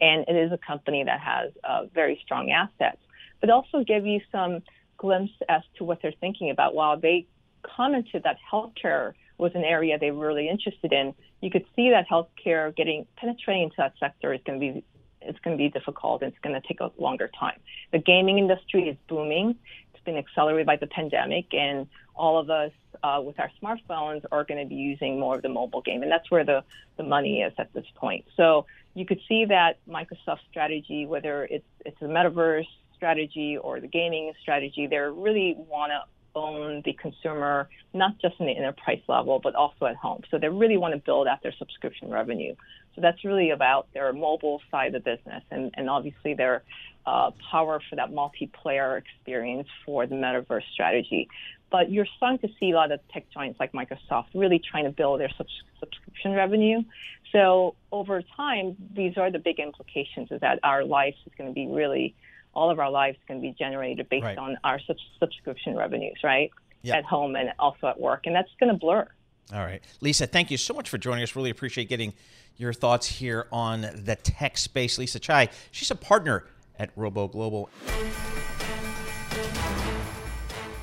And 0.01 0.25
it 0.27 0.35
is 0.35 0.51
a 0.51 0.57
company 0.57 1.03
that 1.03 1.19
has 1.19 1.51
uh, 1.63 1.85
very 1.93 2.19
strong 2.23 2.51
assets 2.51 2.97
but 3.43 3.49
also 3.49 3.83
give 3.83 4.05
you 4.05 4.21
some 4.31 4.63
glimpse 4.95 5.33
as 5.49 5.63
to 5.77 5.83
what 5.83 6.01
they're 6.01 6.13
thinking 6.21 6.49
about. 6.49 6.73
While 6.73 6.97
they 6.97 7.27
commented 7.61 8.23
that 8.23 8.37
healthcare 8.49 9.15
was 9.37 9.51
an 9.53 9.65
area 9.65 9.99
they 9.99 10.11
were 10.11 10.25
really 10.27 10.47
interested 10.47 10.93
in, 10.93 11.13
you 11.41 11.51
could 11.51 11.65
see 11.75 11.89
that 11.89 12.05
healthcare 12.09 12.73
getting 12.73 13.05
penetrating 13.17 13.63
into 13.63 13.75
that 13.79 13.95
sector 13.99 14.33
is 14.33 14.39
going 14.45 14.61
to 14.61 14.73
be 14.75 14.83
it's 15.25 15.39
going 15.39 15.57
to 15.57 15.61
be 15.61 15.69
difficult 15.69 16.21
and 16.21 16.31
it's 16.31 16.41
going 16.41 16.53
to 16.53 16.65
take 16.65 16.79
a 16.79 16.91
longer 16.97 17.29
time. 17.37 17.59
The 17.91 17.99
gaming 17.99 18.39
industry 18.39 18.87
is 18.87 18.95
booming. 19.09 19.55
Been 20.05 20.17
accelerated 20.17 20.65
by 20.65 20.75
the 20.75 20.87
pandemic, 20.87 21.53
and 21.53 21.87
all 22.15 22.37
of 22.37 22.49
us 22.49 22.71
uh, 23.03 23.21
with 23.23 23.39
our 23.39 23.51
smartphones 23.61 24.23
are 24.31 24.43
going 24.43 24.61
to 24.61 24.67
be 24.67 24.75
using 24.75 25.19
more 25.19 25.35
of 25.35 25.41
the 25.41 25.49
mobile 25.49 25.81
game, 25.81 26.03
and 26.03 26.11
that's 26.11 26.29
where 26.29 26.43
the, 26.43 26.63
the 26.97 27.03
money 27.03 27.41
is 27.41 27.53
at 27.57 27.73
this 27.73 27.85
point. 27.95 28.25
So 28.35 28.65
you 28.93 29.05
could 29.05 29.21
see 29.27 29.45
that 29.45 29.79
Microsoft 29.87 30.39
strategy, 30.49 31.05
whether 31.05 31.45
it's 31.45 31.65
it's 31.85 32.01
a 32.01 32.05
metaverse, 32.05 32.67
strategy 33.03 33.57
or 33.57 33.81
the 33.81 33.87
gaming 33.87 34.31
strategy, 34.41 34.87
they 34.87 34.97
really 34.97 35.55
want 35.57 35.91
to 35.91 36.01
own 36.35 36.81
the 36.85 36.93
consumer, 36.93 37.69
not 37.93 38.17
just 38.19 38.35
in 38.39 38.45
the 38.45 38.55
enterprise 38.55 39.01
level, 39.07 39.39
but 39.43 39.55
also 39.55 39.85
at 39.85 39.95
home. 39.97 40.21
So 40.31 40.37
they 40.37 40.47
really 40.47 40.77
want 40.77 40.93
to 40.93 40.99
build 40.99 41.27
out 41.27 41.43
their 41.43 41.53
subscription 41.59 42.09
revenue. 42.09 42.55
So 42.95 43.01
that's 43.01 43.23
really 43.23 43.49
about 43.49 43.87
their 43.93 44.13
mobile 44.13 44.61
side 44.69 44.93
of 44.93 45.03
the 45.03 45.15
business 45.15 45.43
and, 45.51 45.71
and 45.75 45.89
obviously 45.89 46.33
their 46.33 46.63
uh, 47.05 47.31
power 47.51 47.81
for 47.89 47.95
that 47.95 48.11
multiplayer 48.11 48.97
experience 48.97 49.67
for 49.85 50.05
the 50.05 50.15
metaverse 50.15 50.63
strategy. 50.73 51.27
But 51.71 51.91
you're 51.91 52.07
starting 52.17 52.47
to 52.47 52.53
see 52.59 52.71
a 52.71 52.75
lot 52.75 52.91
of 52.91 52.99
tech 53.09 53.25
giants 53.31 53.59
like 53.59 53.71
Microsoft 53.71 54.27
really 54.35 54.59
trying 54.59 54.83
to 54.83 54.91
build 54.91 55.19
their 55.19 55.31
subs- 55.37 55.63
subscription 55.79 56.33
revenue. 56.33 56.83
So 57.31 57.75
over 57.91 58.21
time, 58.37 58.75
these 58.95 59.17
are 59.17 59.31
the 59.31 59.39
big 59.39 59.59
implications 59.59 60.31
is 60.31 60.41
that 60.41 60.59
our 60.61 60.83
lives 60.83 61.17
is 61.25 61.33
going 61.35 61.49
to 61.49 61.53
be 61.53 61.67
really 61.67 62.15
all 62.53 62.69
of 62.69 62.79
our 62.79 62.91
lives 62.91 63.17
is 63.17 63.23
going 63.27 63.41
to 63.41 63.47
be 63.47 63.55
generated 63.57 64.07
based 64.09 64.23
right. 64.23 64.37
on 64.37 64.57
our 64.63 64.79
sub- 64.85 64.97
subscription 65.19 65.75
revenues, 65.75 66.19
right? 66.23 66.51
Yep. 66.83 66.97
At 66.97 67.05
home 67.05 67.35
and 67.35 67.51
also 67.57 67.87
at 67.87 67.99
work. 67.99 68.27
And 68.27 68.35
that's 68.35 68.51
going 68.59 68.71
to 68.71 68.77
blur. 68.77 69.07
All 69.51 69.59
right. 69.59 69.83
Lisa, 69.99 70.25
thank 70.25 70.51
you 70.51 70.57
so 70.57 70.73
much 70.73 70.89
for 70.89 70.97
joining 70.97 71.23
us. 71.23 71.35
Really 71.35 71.49
appreciate 71.49 71.89
getting 71.89 72.13
your 72.57 72.73
thoughts 72.73 73.07
here 73.07 73.47
on 73.51 73.81
the 73.81 74.17
tech 74.21 74.57
space. 74.57 74.97
Lisa 74.97 75.19
Chai, 75.19 75.49
she's 75.71 75.91
a 75.91 75.95
partner 75.95 76.45
at 76.77 76.91
Robo 76.95 77.27
Global. 77.27 77.69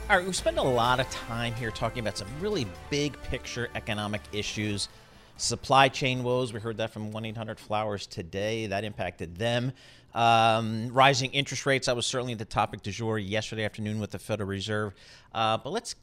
All 0.08 0.16
right, 0.16 0.26
we 0.26 0.32
spend 0.32 0.58
a 0.58 0.62
lot 0.62 0.98
of 0.98 1.08
time 1.10 1.54
here 1.54 1.70
talking 1.70 2.00
about 2.00 2.18
some 2.18 2.26
really 2.40 2.66
big 2.90 3.20
picture 3.22 3.68
economic 3.76 4.20
issues. 4.32 4.88
Supply 5.36 5.88
chain 5.88 6.24
woes, 6.24 6.52
we 6.52 6.60
heard 6.60 6.76
that 6.78 6.90
from 6.90 7.12
1 7.12 7.24
800 7.24 7.58
Flowers 7.58 8.06
today. 8.06 8.66
That 8.66 8.84
impacted 8.84 9.36
them. 9.36 9.72
Um, 10.12 10.88
rising 10.92 11.30
interest 11.30 11.64
rates, 11.64 11.86
that 11.86 11.94
was 11.94 12.06
certainly 12.06 12.34
the 12.34 12.44
topic 12.44 12.82
du 12.82 12.90
jour 12.90 13.18
yesterday 13.18 13.64
afternoon 13.64 14.00
with 14.00 14.10
the 14.10 14.18
Federal 14.18 14.48
Reserve. 14.48 14.94
Uh, 15.32 15.56
but 15.58 15.70
let's 15.70 15.94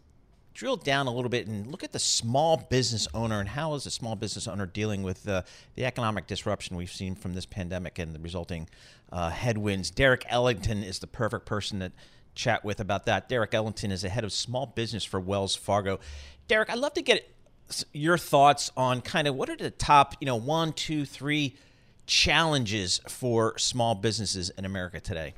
drill 0.58 0.76
down 0.76 1.06
a 1.06 1.14
little 1.14 1.30
bit 1.30 1.46
and 1.46 1.68
look 1.68 1.84
at 1.84 1.92
the 1.92 2.00
small 2.00 2.58
business 2.58 3.08
owner 3.14 3.40
and 3.40 3.48
how 3.48 3.76
is 3.76 3.84
the 3.84 3.92
small 3.92 4.16
business 4.16 4.48
owner 4.48 4.66
dealing 4.66 5.04
with 5.04 5.24
the, 5.24 5.46
the 5.76 5.86
economic 5.86 6.26
disruption 6.26 6.76
we've 6.76 6.92
seen 6.92 7.14
from 7.14 7.36
this 7.36 7.46
pandemic 7.46 8.00
and 8.00 8.16
the 8.16 8.20
resulting 8.20 8.68
uh, 9.12 9.30
headwinds. 9.30 9.92
Derek 9.92 10.26
Ellington 10.30 10.82
is 10.82 10.98
the 10.98 11.06
perfect 11.06 11.46
person 11.46 11.80
to 11.82 11.92
chat 12.34 12.66
with 12.66 12.80
about 12.80 13.06
that. 13.06 13.30
Derek 13.30 13.54
Ellington 13.54 13.92
is 13.92 14.02
the 14.02 14.10
head 14.10 14.24
of 14.24 14.34
small 14.34 14.66
business 14.66 15.04
for 15.04 15.20
Wells 15.20 15.56
Fargo. 15.56 16.00
Derek, 16.48 16.72
I'd 16.72 16.80
love 16.80 16.96
to 16.96 17.04
get 17.04 17.30
your 17.94 18.18
thoughts 18.18 18.72
on 18.76 19.02
kind 19.02 19.28
of 19.28 19.36
what 19.36 19.52
are 19.52 19.58
the 19.58 19.70
top, 19.70 20.16
you 20.20 20.26
know, 20.26 20.38
one, 20.38 20.74
two, 20.74 21.06
three 21.06 21.56
challenges 22.08 23.00
for 23.08 23.56
small 23.60 23.94
businesses 23.94 24.50
in 24.58 24.66
America 24.66 25.00
today? 25.00 25.36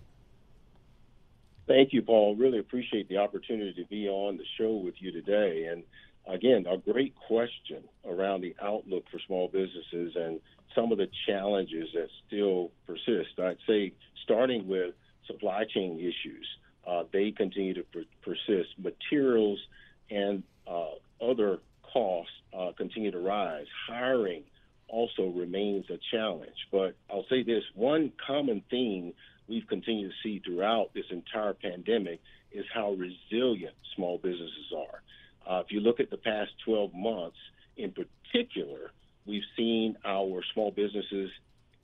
Thank 1.69 1.93
you, 1.93 2.01
Paul. 2.01 2.35
Really 2.35 2.57
appreciate 2.57 3.09
the 3.09 3.17
opportunity 3.17 3.73
to 3.73 3.87
be 3.89 4.09
on 4.09 4.37
the 4.37 4.43
show 4.57 4.73
with 4.73 4.95
you 4.97 5.11
today. 5.11 5.67
And 5.71 5.83
again, 6.27 6.65
a 6.67 6.77
great 6.79 7.13
question 7.27 7.83
around 8.03 8.41
the 8.41 8.55
outlook 8.59 9.03
for 9.11 9.19
small 9.27 9.49
businesses 9.49 10.15
and 10.15 10.39
some 10.73 10.91
of 10.91 10.97
the 10.97 11.07
challenges 11.27 11.89
that 11.93 12.07
still 12.25 12.71
persist. 12.87 13.37
I'd 13.37 13.57
say 13.67 13.93
starting 14.23 14.67
with 14.67 14.95
supply 15.27 15.63
chain 15.71 15.99
issues, 15.99 16.47
uh, 16.87 17.03
they 17.13 17.29
continue 17.29 17.75
to 17.75 17.83
per- 17.83 18.05
persist. 18.23 18.69
Materials 18.79 19.59
and 20.09 20.41
uh, 20.67 20.93
other 21.21 21.59
costs 21.83 22.33
uh, 22.51 22.71
continue 22.75 23.11
to 23.11 23.19
rise. 23.19 23.67
Hiring 23.87 24.41
also 24.87 25.27
remains 25.27 25.85
a 25.91 25.99
challenge. 26.09 26.57
But 26.71 26.95
I'll 27.11 27.27
say 27.29 27.43
this 27.43 27.63
one 27.75 28.11
common 28.25 28.63
theme 28.71 29.13
we've 29.49 29.67
continued 29.67 30.11
to 30.11 30.15
see 30.23 30.39
throughout 30.39 30.93
this 30.93 31.05
entire 31.09 31.53
pandemic 31.53 32.21
is 32.51 32.65
how 32.73 32.91
resilient 32.93 33.75
small 33.95 34.17
businesses 34.17 34.73
are. 34.75 35.01
Uh, 35.47 35.61
if 35.61 35.71
you 35.71 35.79
look 35.79 35.99
at 35.99 36.09
the 36.09 36.17
past 36.17 36.51
12 36.65 36.93
months 36.93 37.37
in 37.77 37.91
particular, 37.91 38.91
we've 39.25 39.43
seen 39.57 39.97
our 40.05 40.41
small 40.53 40.71
businesses 40.71 41.31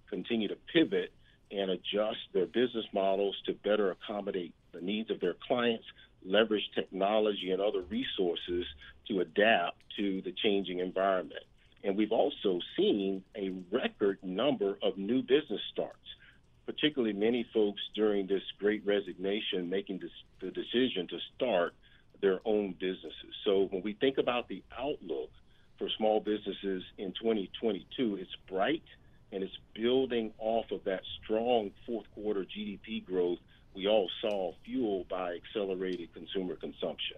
continue 0.10 0.48
to 0.48 0.58
pivot 0.72 1.12
and 1.52 1.72
adjust 1.72 2.20
their 2.34 2.46
business 2.46 2.86
models 2.94 3.36
to 3.46 3.54
better 3.54 3.92
accommodate 3.92 4.54
the 4.74 4.82
needs 4.82 5.10
of 5.10 5.20
their 5.20 5.36
clients, 5.48 5.86
leverage 6.26 6.70
technology 6.74 7.52
and 7.52 7.62
other 7.62 7.82
resources 7.90 8.66
to 9.08 9.20
adapt 9.20 9.78
to 9.98 10.22
the 10.24 10.34
changing 10.44 10.80
environment. 10.80 11.44
And 11.84 11.96
we've 11.96 12.12
also 12.12 12.60
seen 12.76 13.24
a 13.38 13.54
record 13.72 14.18
number 14.24 14.78
of 14.82 14.98
new 14.98 15.22
business 15.22 15.62
starts, 15.72 16.08
particularly 16.66 17.14
many 17.14 17.46
folks 17.54 17.82
during 17.94 18.28
this 18.28 18.44
great 18.60 18.86
resignation 18.86 19.70
making 19.70 20.00
this, 20.00 20.12
the 20.42 20.52
decision 20.52 21.08
to 21.08 21.18
start 21.36 21.74
their 22.22 22.40
own 22.46 22.74
businesses. 22.80 23.34
So 23.44 23.68
when 23.72 23.84
we 23.84 23.94
think 23.94 24.18
about 24.18 24.48
the 24.48 24.64
outlook 24.78 25.30
for 25.78 25.90
small 25.98 26.20
businesses 26.20 26.84
in 26.98 27.12
2022, 27.14 28.16
it's 28.16 28.36
bright 28.50 28.84
and 29.32 29.44
it's 29.44 29.58
building 29.74 30.32
off 30.40 30.72
of 30.72 30.84
that 30.86 31.02
strong 31.24 31.72
fourth 31.86 32.06
quarter 32.14 32.46
GDP 32.46 33.06
growth 33.06 33.40
we 33.76 33.88
all 33.88 34.10
saw 34.22 34.54
fueled 34.64 35.10
by 35.10 35.36
accelerated 35.36 36.14
consumer 36.14 36.56
consumption. 36.56 37.18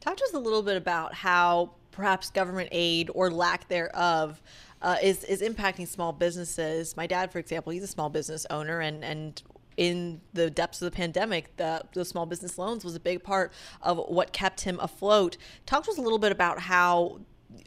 Talk 0.00 0.18
to 0.18 0.24
us 0.24 0.34
a 0.34 0.38
little 0.38 0.62
bit 0.62 0.76
about 0.76 1.14
how 1.14 1.70
perhaps 1.98 2.30
government 2.30 2.68
aid 2.70 3.10
or 3.12 3.28
lack 3.28 3.66
thereof 3.68 4.40
uh, 4.82 4.96
is 5.02 5.24
is 5.24 5.42
impacting 5.42 5.86
small 5.86 6.12
businesses. 6.12 6.96
My 6.96 7.08
dad, 7.08 7.32
for 7.32 7.40
example, 7.40 7.72
he's 7.72 7.82
a 7.82 7.88
small 7.88 8.08
business 8.08 8.46
owner, 8.50 8.78
and 8.78 9.04
and 9.04 9.42
in 9.76 10.20
the 10.32 10.48
depths 10.48 10.80
of 10.80 10.90
the 10.90 10.96
pandemic, 10.96 11.56
the, 11.56 11.82
the 11.92 12.04
small 12.04 12.24
business 12.24 12.56
loans 12.56 12.84
was 12.84 12.94
a 12.94 13.00
big 13.00 13.22
part 13.22 13.52
of 13.82 13.98
what 14.08 14.32
kept 14.32 14.60
him 14.60 14.78
afloat. 14.80 15.36
Talk 15.66 15.84
to 15.84 15.90
us 15.90 15.98
a 15.98 16.00
little 16.00 16.18
bit 16.18 16.32
about 16.32 16.60
how 16.60 17.20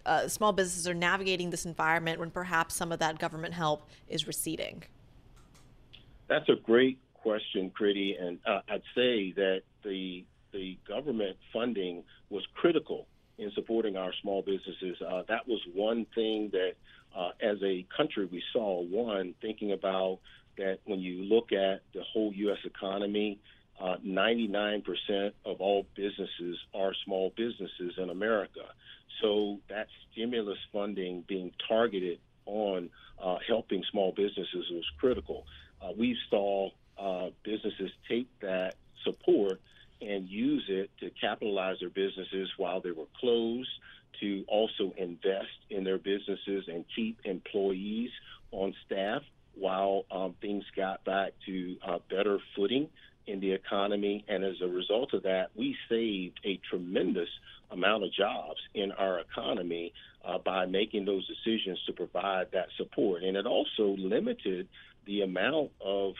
uh, 0.06 0.28
small 0.28 0.52
businesses 0.54 0.88
are 0.88 0.94
navigating 0.94 1.50
this 1.50 1.66
environment 1.66 2.20
when 2.20 2.30
perhaps 2.30 2.76
some 2.76 2.92
of 2.92 3.00
that 3.00 3.20
government 3.20 3.54
help 3.54 3.90
is 4.10 4.28
receding. 4.28 4.84
That's 6.28 6.50
a 6.50 6.56
great 6.56 7.00
question, 7.14 7.72
Kriti, 7.78 8.22
and 8.22 8.40
uh, 8.46 8.62
I'd 8.70 8.84
say 8.96 9.34
that 9.34 9.62
the 9.84 10.26
the 10.54 10.78
government 10.86 11.38
funding 11.54 12.04
was 12.30 12.46
critical 12.56 13.08
in 13.42 13.52
supporting 13.56 13.98
our 13.98 14.14
small 14.22 14.44
businesses. 14.44 15.02
Uh, 15.02 15.24
that 15.28 15.48
was 15.48 15.60
one 15.74 16.06
thing 16.14 16.52
that, 16.52 16.74
uh, 17.18 17.32
as 17.42 17.58
a 17.64 17.86
country, 17.96 18.26
we 18.32 18.44
saw. 18.54 18.82
One 18.82 19.34
thinking 19.42 19.72
about 19.72 20.20
that 20.58 20.80
when 20.86 21.00
you 21.00 21.24
look 21.24 21.52
at 21.52 21.82
the 21.94 22.04
whole 22.04 22.32
U.S. 22.34 22.60
economy, 22.66 23.40
uh, 23.82 23.96
99% 24.06 24.84
of 25.44 25.60
all 25.60 25.88
businesses 25.96 26.58
are 26.76 26.94
small 27.04 27.34
businesses 27.36 27.94
in 27.98 28.12
America. 28.12 28.66
So 29.22 29.60
that 29.70 29.88
stimulus 30.12 30.60
funding 30.72 31.24
being 31.28 31.52
targeted 31.68 32.20
on 32.46 32.92
uh, 33.22 33.38
helping 33.48 33.84
small 33.92 34.12
businesses 34.12 34.70
was 34.72 34.86
critical. 35.00 35.46
Uh, 35.82 35.94
we 35.98 36.16
saw 36.30 36.70
uh, 37.00 37.30
businesses 37.44 37.90
take 38.08 38.28
that 38.42 38.76
support 39.04 39.60
and 40.02 40.28
use 40.28 40.66
it 40.68 40.90
to 41.00 41.10
capitalize 41.32 41.78
their 41.80 41.90
businesses 41.90 42.50
while 42.58 42.82
they 42.82 42.92
were 42.92 43.12
closed, 43.20 43.70
to 44.20 44.44
also 44.48 44.94
invest 44.98 45.58
in 45.70 45.84
their 45.84 45.98
businesses 45.98 46.66
and 46.68 46.86
keep 46.96 47.18
employees 47.24 48.10
on 48.52 48.74
staff 48.86 49.22
while 49.56 50.06
um, 50.12 50.36
things 50.42 50.64
got 50.76 51.04
back 51.06 51.32
to 51.46 51.78
uh, 51.88 51.98
better 52.10 52.38
footing 52.56 52.88
in 53.28 53.40
the 53.40 53.52
economy. 53.52 54.24
And 54.28 54.44
as 54.44 54.56
a 54.62 54.68
result 54.68 55.14
of 55.14 55.24
that, 55.24 55.52
we 55.56 55.76
saved 55.90 56.40
a 56.44 56.60
tremendous 56.70 57.30
amount 57.70 58.04
of 58.04 58.14
jobs 58.14 58.60
in 58.74 58.92
our 58.92 59.20
economy 59.20 59.94
uh, 60.26 60.38
by 60.38 60.66
making 60.66 61.06
those 61.06 61.26
decisions 61.28 61.80
to 61.88 61.94
provide 61.94 62.48
that 62.52 62.68
support. 62.78 63.24
And 63.24 63.38
it 63.38 63.46
also 63.46 63.96
limited 63.98 64.68
the 65.06 65.22
amount 65.22 65.72
of, 65.80 66.16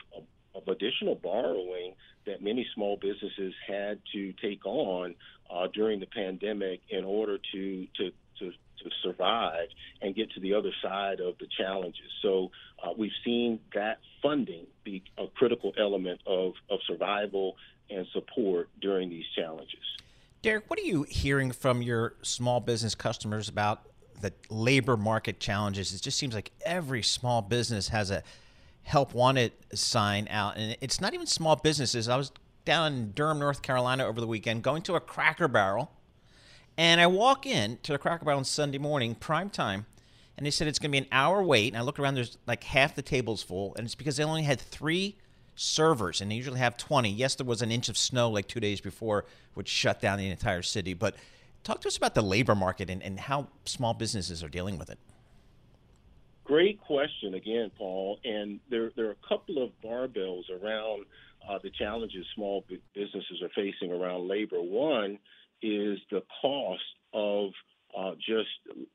of 0.62 0.68
additional 0.68 1.14
borrowing 1.14 1.94
that 2.26 2.42
many 2.42 2.66
small 2.74 2.96
businesses 2.96 3.52
had 3.66 3.98
to 4.12 4.32
take 4.34 4.64
on 4.64 5.14
uh, 5.50 5.66
during 5.72 6.00
the 6.00 6.06
pandemic 6.06 6.80
in 6.88 7.04
order 7.04 7.38
to, 7.52 7.86
to, 7.96 8.10
to, 8.38 8.50
to 8.50 8.90
survive 9.02 9.68
and 10.00 10.14
get 10.14 10.30
to 10.32 10.40
the 10.40 10.54
other 10.54 10.72
side 10.82 11.20
of 11.20 11.36
the 11.38 11.46
challenges. 11.58 12.06
So 12.22 12.50
uh, 12.82 12.90
we've 12.96 13.12
seen 13.24 13.60
that 13.74 13.98
funding 14.22 14.66
be 14.84 15.02
a 15.18 15.26
critical 15.26 15.72
element 15.78 16.20
of, 16.26 16.52
of 16.70 16.78
survival 16.86 17.56
and 17.90 18.06
support 18.12 18.68
during 18.80 19.10
these 19.10 19.26
challenges. 19.36 19.80
Derek, 20.42 20.68
what 20.68 20.78
are 20.78 20.82
you 20.82 21.04
hearing 21.04 21.52
from 21.52 21.82
your 21.82 22.14
small 22.22 22.60
business 22.60 22.94
customers 22.94 23.48
about 23.48 23.86
the 24.20 24.32
labor 24.48 24.96
market 24.96 25.38
challenges? 25.38 25.94
It 25.94 26.02
just 26.02 26.18
seems 26.18 26.34
like 26.34 26.50
every 26.64 27.02
small 27.02 27.42
business 27.42 27.88
has 27.88 28.10
a 28.10 28.22
help 28.82 29.14
wanted 29.14 29.52
sign 29.74 30.26
out, 30.28 30.56
and 30.56 30.76
it's 30.80 31.00
not 31.00 31.14
even 31.14 31.26
small 31.26 31.56
businesses. 31.56 32.08
I 32.08 32.16
was 32.16 32.32
down 32.64 32.92
in 32.92 33.12
Durham, 33.12 33.38
North 33.38 33.62
Carolina 33.62 34.06
over 34.06 34.20
the 34.20 34.26
weekend, 34.26 34.62
going 34.62 34.82
to 34.82 34.94
a 34.94 35.00
Cracker 35.00 35.48
Barrel, 35.48 35.90
and 36.76 37.00
I 37.00 37.06
walk 37.06 37.46
in 37.46 37.78
to 37.82 37.92
the 37.92 37.98
Cracker 37.98 38.24
Barrel 38.24 38.38
on 38.38 38.44
Sunday 38.44 38.78
morning, 38.78 39.14
prime 39.14 39.50
time, 39.50 39.86
and 40.36 40.46
they 40.46 40.50
said 40.50 40.66
it's 40.68 40.78
going 40.78 40.90
to 40.90 40.92
be 40.92 40.98
an 40.98 41.06
hour 41.12 41.42
wait. 41.42 41.68
And 41.68 41.76
I 41.76 41.82
look 41.82 41.98
around, 41.98 42.14
there's 42.14 42.38
like 42.46 42.64
half 42.64 42.94
the 42.94 43.02
tables 43.02 43.42
full, 43.42 43.74
and 43.76 43.84
it's 43.84 43.94
because 43.94 44.16
they 44.16 44.24
only 44.24 44.42
had 44.42 44.60
three 44.60 45.16
servers, 45.54 46.20
and 46.20 46.30
they 46.30 46.34
usually 46.34 46.58
have 46.58 46.76
20. 46.76 47.10
Yes, 47.10 47.34
there 47.34 47.46
was 47.46 47.62
an 47.62 47.70
inch 47.70 47.88
of 47.88 47.96
snow 47.96 48.30
like 48.30 48.48
two 48.48 48.60
days 48.60 48.80
before, 48.80 49.26
which 49.54 49.68
shut 49.68 50.00
down 50.00 50.18
the 50.18 50.28
entire 50.28 50.62
city. 50.62 50.94
But 50.94 51.14
talk 51.62 51.80
to 51.82 51.88
us 51.88 51.96
about 51.96 52.14
the 52.14 52.22
labor 52.22 52.54
market 52.54 52.90
and, 52.90 53.02
and 53.02 53.20
how 53.20 53.48
small 53.64 53.94
businesses 53.94 54.42
are 54.42 54.48
dealing 54.48 54.78
with 54.78 54.90
it. 54.90 54.98
Great 56.44 56.80
question 56.80 57.34
again, 57.34 57.70
Paul. 57.76 58.18
And 58.24 58.60
there, 58.68 58.90
there 58.96 59.06
are 59.06 59.12
a 59.12 59.28
couple 59.28 59.62
of 59.62 59.70
barbells 59.84 60.44
around 60.50 61.04
uh, 61.48 61.58
the 61.62 61.70
challenges 61.70 62.26
small 62.34 62.64
businesses 62.94 63.42
are 63.42 63.50
facing 63.54 63.92
around 63.92 64.28
labor. 64.28 64.60
One 64.60 65.18
is 65.62 65.98
the 66.10 66.22
cost 66.40 66.82
of 67.14 67.50
uh, 67.96 68.12
just 68.16 68.48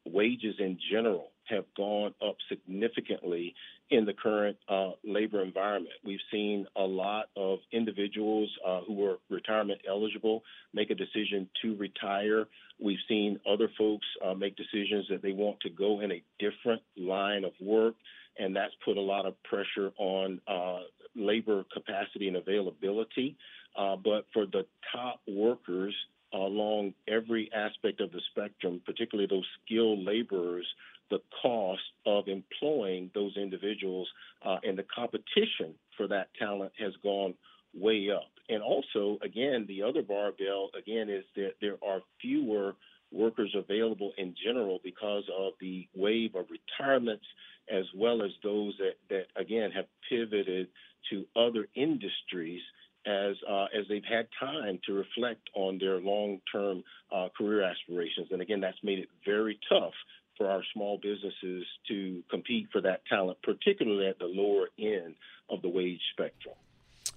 wages 0.06 0.56
in 0.60 0.78
general 0.92 1.32
have 1.46 1.66
gone 1.76 2.14
up 2.26 2.36
significantly 2.50 3.56
in 3.90 4.06
the 4.06 4.14
current 4.14 4.58
uh, 4.68 4.92
labor 5.04 5.42
environment. 5.42 5.94
We've 6.04 6.20
seen 6.30 6.68
a 6.76 6.82
lot 6.84 7.30
of 7.38 7.60
individuals 7.72 8.50
uh, 8.66 8.82
who 8.86 9.06
are 9.06 9.18
retirement 9.30 9.82
eligible 9.90 10.44
make 10.74 10.90
a 10.90 10.96
decision 10.96 11.50
to 11.62 11.76
retire. 11.78 12.48
We've 12.80 12.98
seen 13.08 13.40
other 13.50 13.70
folks 13.78 14.06
uh, 14.26 14.34
make 14.34 14.58
decisions 14.58 15.08
that 15.10 15.22
they 15.22 15.32
want 15.32 15.62
to 15.62 15.70
go 15.70 16.02
in 16.02 16.12
a 16.12 16.24
different 16.40 16.82
line 16.98 17.46
of 17.46 17.54
work, 17.62 17.96
and 18.38 18.56
that's 18.56 18.74
put 18.84 18.98
a 18.98 19.02
lot 19.02 19.26
of 19.26 19.42
pressure 19.44 19.92
on 19.98 20.42
uh, 20.48 20.80
labor 21.16 21.64
capacity 21.74 22.28
and 22.28 22.38
availability. 22.38 23.38
Uh, 23.78 23.96
but 23.96 24.26
for 24.34 24.46
the 24.46 24.66
top 24.92 25.22
workers, 25.28 25.96
along 26.34 26.94
every 27.08 27.50
aspect 27.54 28.02
of 28.02 28.12
the 28.12 28.22
spectrum, 28.32 28.82
particularly 28.86 29.28
those 29.30 29.48
skilled 29.64 30.06
laborers, 30.06 30.68
the 31.10 31.22
cost 31.42 31.82
of 32.06 32.28
employing 32.28 33.10
those 33.14 33.36
individuals 33.38 34.08
uh, 34.46 34.58
and 34.64 34.78
the 34.78 34.86
competition 34.94 35.74
for 35.96 36.08
that 36.08 36.28
talent 36.38 36.72
has 36.78 36.94
gone 37.02 37.34
way 37.74 38.10
up. 38.14 38.30
And 38.50 38.62
also, 38.62 39.18
again, 39.22 39.66
the 39.68 39.84
other 39.84 40.02
barbell, 40.02 40.70
again, 40.78 41.10
is 41.10 41.24
that 41.36 41.54
there 41.62 41.78
are 41.86 42.02
fewer 42.22 42.76
workers 43.12 43.56
available 43.56 44.12
in 44.18 44.36
general 44.44 44.80
because 44.84 45.24
of 45.38 45.54
the 45.62 45.88
wave 45.96 46.36
of 46.36 46.46
retirements 46.50 47.26
as 47.70 47.86
well 47.96 48.22
as 48.22 48.32
those 48.44 48.74
that, 48.80 48.96
that 49.10 49.28
again, 49.40 49.72
have 49.72 49.86
pivoted 50.10 50.68
to 51.10 51.26
other 51.36 51.68
industries 51.76 52.62
as 53.08 53.36
uh, 53.50 53.66
as 53.78 53.86
they've 53.88 54.04
had 54.04 54.28
time 54.40 54.80
to 54.86 54.94
reflect 54.94 55.50
on 55.56 55.78
their 55.80 56.00
long-term 56.00 56.84
uh, 57.12 57.30
career 57.38 57.64
aspirations. 57.64 58.28
And 58.32 58.42
again, 58.42 58.60
that's 58.60 58.78
made 58.84 59.00
it 59.00 59.10
very 59.26 59.60
tough 59.70 59.94
for 60.38 60.50
our 60.50 60.62
small 60.74 61.00
businesses 61.02 61.66
to 61.88 62.24
compete 62.30 62.68
for 62.72 62.82
that 62.82 63.02
talent, 63.08 63.38
particularly 63.42 64.08
at 64.08 64.20
the 64.20 64.26
lower 64.26 64.68
end 64.78 65.16
of 65.50 65.62
the 65.62 65.70
wage 65.70 66.02
spectrum. 66.14 66.56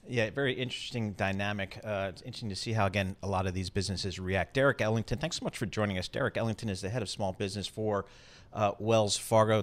Yeah, 0.09 0.31
very 0.31 0.55
interesting 0.55 1.13
dynamic. 1.13 1.79
Uh, 1.85 2.07
it's 2.09 2.23
interesting 2.23 2.49
to 2.49 2.57
see 2.57 2.73
how, 2.73 2.87
again, 2.87 3.17
a 3.23 3.29
lot 3.29 3.47
of 3.47 3.53
these 3.53 3.69
businesses 3.69 4.19
react. 4.19 4.55
Derek 4.55 4.81
Ellington, 4.81 5.19
thanks 5.19 5.39
so 5.39 5.45
much 5.45 5.59
for 5.59 5.67
joining 5.67 5.99
us. 5.99 6.09
Derek 6.09 6.37
Ellington 6.37 6.69
is 6.71 6.81
the 6.81 6.89
head 6.89 7.03
of 7.03 7.11
small 7.11 7.33
business 7.33 7.67
for 7.67 8.07
uh, 8.53 8.73
Wells 8.79 9.17
Fargo. 9.17 9.63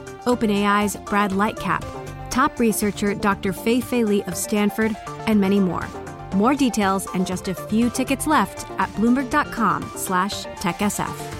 OpenAI's 0.25 0.95
Brad 0.95 1.31
Lightcap, 1.31 1.83
top 2.29 2.59
researcher 2.59 3.15
Dr. 3.15 3.53
Fei 3.53 3.81
Fei 3.81 4.03
Li 4.03 4.21
of 4.23 4.37
Stanford, 4.37 4.95
and 5.27 5.41
many 5.41 5.59
more. 5.59 5.87
More 6.35 6.53
details 6.55 7.07
and 7.13 7.27
just 7.27 7.47
a 7.47 7.55
few 7.55 7.89
tickets 7.89 8.27
left 8.27 8.69
at 8.79 8.89
bloomberg.com/techsf. 8.91 11.37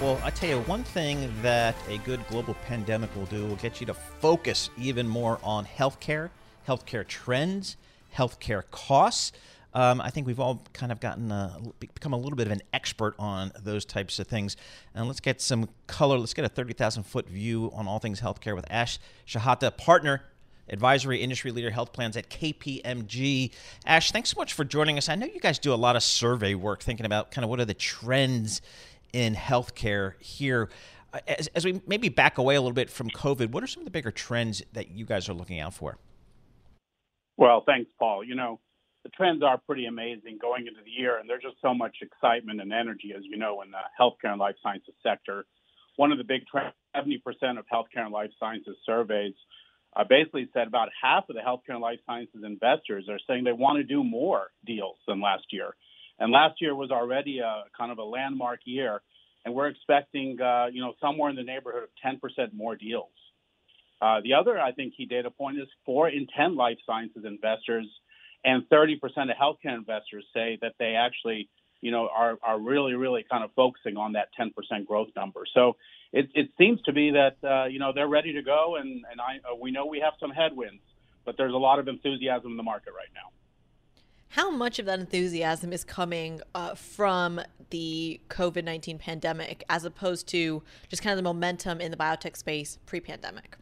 Well, 0.00 0.20
I 0.24 0.30
tell 0.30 0.48
you, 0.48 0.60
one 0.60 0.84
thing 0.84 1.30
that 1.42 1.74
a 1.88 1.98
good 1.98 2.26
global 2.28 2.54
pandemic 2.66 3.14
will 3.14 3.26
do 3.26 3.44
will 3.46 3.56
get 3.56 3.80
you 3.80 3.86
to 3.86 3.94
focus 3.94 4.70
even 4.78 5.06
more 5.06 5.38
on 5.42 5.66
healthcare, 5.66 6.30
healthcare 6.66 7.06
trends, 7.06 7.76
healthcare 8.16 8.62
costs. 8.70 9.32
Um, 9.74 10.00
I 10.00 10.10
think 10.10 10.26
we've 10.26 10.40
all 10.40 10.62
kind 10.72 10.90
of 10.90 11.00
gotten 11.00 11.30
a, 11.30 11.60
become 11.78 12.12
a 12.12 12.16
little 12.16 12.36
bit 12.36 12.46
of 12.46 12.52
an 12.52 12.62
expert 12.72 13.14
on 13.18 13.52
those 13.62 13.84
types 13.84 14.18
of 14.18 14.26
things. 14.26 14.56
And 14.94 15.06
let's 15.06 15.20
get 15.20 15.40
some 15.40 15.68
color. 15.86 16.18
Let's 16.18 16.34
get 16.34 16.44
a 16.44 16.48
30,000 16.48 17.02
foot 17.02 17.28
view 17.28 17.70
on 17.74 17.86
all 17.86 17.98
things 17.98 18.20
healthcare 18.20 18.54
with 18.54 18.64
Ash 18.70 18.98
Shehata, 19.26 19.76
partner, 19.76 20.22
advisory 20.70 21.20
industry 21.20 21.50
leader, 21.50 21.70
health 21.70 21.92
plans 21.92 22.16
at 22.16 22.30
KPMG. 22.30 23.52
Ash, 23.86 24.10
thanks 24.10 24.30
so 24.30 24.38
much 24.38 24.54
for 24.54 24.64
joining 24.64 24.96
us. 24.98 25.08
I 25.08 25.14
know 25.14 25.26
you 25.26 25.40
guys 25.40 25.58
do 25.58 25.72
a 25.72 25.76
lot 25.76 25.96
of 25.96 26.02
survey 26.02 26.54
work 26.54 26.82
thinking 26.82 27.06
about 27.06 27.30
kind 27.30 27.44
of 27.44 27.50
what 27.50 27.60
are 27.60 27.64
the 27.64 27.74
trends 27.74 28.62
in 29.12 29.34
healthcare 29.34 30.14
here. 30.20 30.68
As, 31.26 31.48
as 31.48 31.64
we 31.64 31.80
maybe 31.86 32.08
back 32.08 32.38
away 32.38 32.54
a 32.54 32.60
little 32.60 32.74
bit 32.74 32.90
from 32.90 33.10
COVID, 33.10 33.50
what 33.50 33.62
are 33.62 33.66
some 33.66 33.80
of 33.80 33.84
the 33.84 33.90
bigger 33.90 34.10
trends 34.10 34.62
that 34.72 34.90
you 34.90 35.04
guys 35.04 35.28
are 35.28 35.34
looking 35.34 35.60
out 35.60 35.74
for? 35.74 35.98
Well, 37.36 37.62
thanks, 37.64 37.90
Paul. 37.98 38.24
You 38.24 38.34
know, 38.34 38.60
the 39.08 39.16
trends 39.16 39.42
are 39.42 39.56
pretty 39.56 39.86
amazing 39.86 40.38
going 40.40 40.66
into 40.66 40.80
the 40.84 40.90
year, 40.90 41.18
and 41.18 41.28
there's 41.28 41.42
just 41.42 41.56
so 41.62 41.72
much 41.72 41.96
excitement 42.02 42.60
and 42.60 42.72
energy, 42.72 43.14
as 43.16 43.22
you 43.24 43.38
know, 43.38 43.62
in 43.62 43.70
the 43.70 43.80
healthcare 43.98 44.32
and 44.32 44.38
life 44.38 44.56
sciences 44.62 44.94
sector. 45.02 45.46
One 45.96 46.12
of 46.12 46.18
the 46.18 46.24
big 46.24 46.42
trends, 46.46 46.74
70% 46.94 47.16
of 47.58 47.64
healthcare 47.72 48.04
and 48.04 48.12
life 48.12 48.30
sciences 48.38 48.76
surveys 48.84 49.32
uh, 49.96 50.04
basically 50.06 50.48
said 50.52 50.66
about 50.66 50.88
half 51.02 51.24
of 51.30 51.36
the 51.36 51.40
healthcare 51.40 51.74
and 51.74 51.80
life 51.80 52.00
sciences 52.04 52.42
investors 52.44 53.06
are 53.08 53.18
saying 53.26 53.44
they 53.44 53.52
want 53.52 53.78
to 53.78 53.82
do 53.82 54.04
more 54.04 54.48
deals 54.66 54.96
than 55.06 55.22
last 55.22 55.44
year. 55.52 55.74
And 56.18 56.30
last 56.30 56.60
year 56.60 56.74
was 56.74 56.90
already 56.90 57.38
a 57.38 57.64
kind 57.76 57.90
of 57.90 57.96
a 57.96 58.04
landmark 58.04 58.60
year, 58.66 59.00
and 59.46 59.54
we're 59.54 59.68
expecting, 59.68 60.38
uh, 60.38 60.66
you 60.70 60.82
know, 60.82 60.92
somewhere 61.00 61.30
in 61.30 61.36
the 61.36 61.44
neighborhood 61.44 61.84
of 61.84 61.88
10% 62.04 62.52
more 62.52 62.76
deals. 62.76 63.08
Uh, 64.02 64.20
the 64.22 64.34
other, 64.34 64.58
I 64.58 64.72
think, 64.72 64.96
key 64.96 65.06
data 65.06 65.30
point 65.30 65.58
is 65.58 65.68
four 65.86 66.10
in 66.10 66.26
10 66.36 66.56
life 66.56 66.76
sciences 66.86 67.24
investors 67.24 67.86
and 68.44 68.62
30% 68.68 68.94
of 69.02 69.36
healthcare 69.40 69.76
investors 69.76 70.24
say 70.32 70.58
that 70.62 70.74
they 70.78 70.94
actually, 70.94 71.48
you 71.80 71.90
know, 71.90 72.08
are, 72.14 72.36
are 72.42 72.58
really, 72.58 72.94
really 72.94 73.24
kind 73.30 73.44
of 73.44 73.50
focusing 73.54 73.96
on 73.96 74.12
that 74.12 74.28
10% 74.38 74.52
growth 74.86 75.08
number. 75.16 75.44
So 75.54 75.76
it, 76.12 76.28
it 76.34 76.50
seems 76.58 76.80
to 76.82 76.92
be 76.92 77.12
that, 77.12 77.36
uh, 77.42 77.66
you 77.66 77.78
know, 77.78 77.92
they're 77.94 78.08
ready 78.08 78.32
to 78.34 78.42
go. 78.42 78.76
And, 78.76 79.04
and 79.10 79.20
I, 79.20 79.38
uh, 79.50 79.56
we 79.56 79.70
know 79.70 79.86
we 79.86 80.00
have 80.00 80.14
some 80.20 80.30
headwinds, 80.30 80.82
but 81.24 81.36
there's 81.36 81.52
a 81.52 81.58
lot 81.58 81.78
of 81.78 81.88
enthusiasm 81.88 82.52
in 82.52 82.56
the 82.56 82.62
market 82.62 82.92
right 82.94 83.10
now. 83.14 83.30
How 84.30 84.50
much 84.50 84.78
of 84.78 84.86
that 84.86 85.00
enthusiasm 85.00 85.72
is 85.72 85.84
coming 85.84 86.40
uh, 86.54 86.74
from 86.74 87.40
the 87.70 88.20
COVID 88.28 88.62
19 88.62 88.98
pandemic 88.98 89.64
as 89.68 89.84
opposed 89.84 90.28
to 90.28 90.62
just 90.88 91.02
kind 91.02 91.12
of 91.12 91.16
the 91.16 91.22
momentum 91.22 91.80
in 91.80 91.90
the 91.90 91.96
biotech 91.96 92.36
space 92.36 92.78
pre 92.86 93.00
pandemic? 93.00 93.56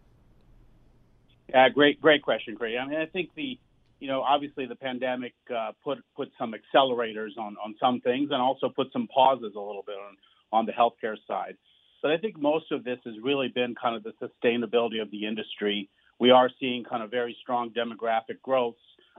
Yeah, 1.49 1.69
great, 1.69 2.01
great 2.01 2.23
question, 2.23 2.57
Craig. 2.57 2.77
I 2.81 2.87
mean, 2.87 2.99
I 2.99 3.07
think 3.07 3.31
the 3.37 3.59
you 4.01 4.09
know, 4.09 4.21
obviously 4.23 4.67
the 4.67 4.77
pandemic 4.77 5.35
uh, 5.55 5.73
put 5.83 5.99
put 6.17 6.31
some 6.39 6.55
accelerators 6.55 7.37
on 7.39 7.57
on 7.65 7.75
some 7.81 8.01
things 8.01 8.31
and 8.31 8.41
also 8.41 8.69
put 8.69 8.93
some 8.93 9.09
pauses 9.09 9.55
a 9.57 9.61
little 9.61 9.85
bit 9.87 9.97
on 9.97 10.17
on 10.53 10.67
the 10.67 10.73
healthcare 10.73 11.17
side. 11.27 11.57
But 12.03 12.11
I 12.13 12.19
think 12.19 12.39
most 12.39 12.71
of 12.73 12.85
this 12.85 12.99
has 13.05 13.15
really 13.23 13.49
been 13.49 13.75
kind 13.75 13.97
of 13.97 14.05
the 14.05 14.13
sustainability 14.23 15.01
of 15.03 15.11
the 15.11 15.27
industry. 15.27 15.89
We 16.21 16.31
are 16.31 16.51
seeing 16.61 16.85
kind 16.85 17.03
of 17.03 17.11
very 17.11 17.37
strong 17.43 17.71
demographic 17.71 18.41
growth. 18.43 18.77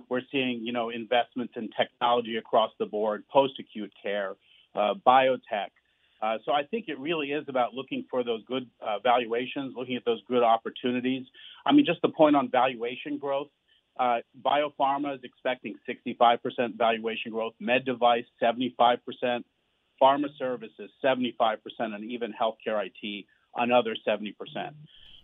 We're 0.09 0.21
seeing, 0.31 0.65
you 0.65 0.73
know, 0.73 0.89
investments 0.89 1.53
in 1.57 1.69
technology 1.77 2.37
across 2.37 2.71
the 2.79 2.85
board, 2.85 3.23
post-acute 3.31 3.91
care, 4.01 4.35
uh, 4.75 4.93
biotech. 5.05 5.69
Uh, 6.21 6.37
so 6.45 6.51
I 6.51 6.63
think 6.63 6.85
it 6.87 6.99
really 6.99 7.31
is 7.31 7.45
about 7.47 7.73
looking 7.73 8.05
for 8.09 8.23
those 8.23 8.43
good 8.45 8.67
uh, 8.81 8.99
valuations, 8.99 9.75
looking 9.75 9.95
at 9.95 10.05
those 10.05 10.21
good 10.27 10.43
opportunities. 10.43 11.25
I 11.65 11.73
mean, 11.73 11.85
just 11.85 12.01
the 12.01 12.09
point 12.09 12.35
on 12.35 12.49
valuation 12.49 13.17
growth. 13.17 13.49
Uh, 13.99 14.19
biopharma 14.45 15.15
is 15.15 15.21
expecting 15.23 15.75
65% 15.87 16.39
valuation 16.77 17.31
growth, 17.31 17.53
med 17.59 17.85
device 17.85 18.25
75%, 18.41 18.99
pharma 20.01 20.27
services 20.37 20.91
75%, 21.03 21.57
and 21.79 22.03
even 22.11 22.33
healthcare 22.33 22.85
IT 22.85 23.25
another 23.55 23.95
70%. 24.07 24.33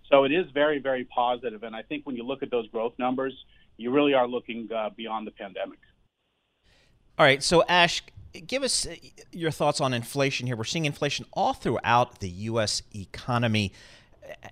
So 0.09 0.23
it 0.23 0.31
is 0.31 0.45
very, 0.53 0.79
very 0.79 1.05
positive. 1.05 1.63
And 1.63 1.75
I 1.75 1.81
think 1.81 2.05
when 2.05 2.15
you 2.15 2.23
look 2.23 2.43
at 2.43 2.51
those 2.51 2.67
growth 2.69 2.93
numbers, 2.97 3.33
you 3.77 3.91
really 3.91 4.13
are 4.13 4.27
looking 4.27 4.67
uh, 4.75 4.89
beyond 4.95 5.27
the 5.27 5.31
pandemic. 5.31 5.79
All 7.17 7.25
right. 7.25 7.41
So, 7.43 7.63
Ash, 7.67 8.01
give 8.45 8.63
us 8.63 8.86
uh, 8.86 8.95
your 9.31 9.51
thoughts 9.51 9.79
on 9.79 9.93
inflation 9.93 10.47
here. 10.47 10.55
We're 10.55 10.63
seeing 10.63 10.86
inflation 10.86 11.25
all 11.33 11.53
throughout 11.53 12.19
the 12.19 12.29
U.S. 12.29 12.81
economy 12.93 13.73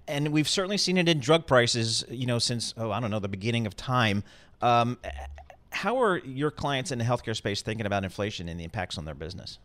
and 0.08 0.30
we've 0.30 0.50
certainly 0.50 0.78
seen 0.78 0.98
it 0.98 1.08
in 1.08 1.20
drug 1.20 1.48
prices, 1.48 2.04
you 2.10 2.26
know, 2.26 2.40
since 2.40 2.74
oh, 2.78 2.92
I 2.92 3.00
don't 3.00 3.12
know, 3.12 3.20
the 3.20 3.28
beginning 3.28 3.66
of 3.66 3.76
time. 3.76 4.24
Um, 4.62 4.98
how 5.72 6.02
are 6.02 6.18
your 6.20 6.52
clients 6.52 6.92
in 6.92 7.00
the 7.00 7.06
healthcare 7.06 7.36
space 7.36 7.62
thinking 7.62 7.86
about 7.86 8.04
inflation 8.04 8.50
and 8.50 8.60
the 8.60 8.64
impacts 8.64 8.98
on 8.98 9.06
their 9.06 9.16
business? 9.16 9.60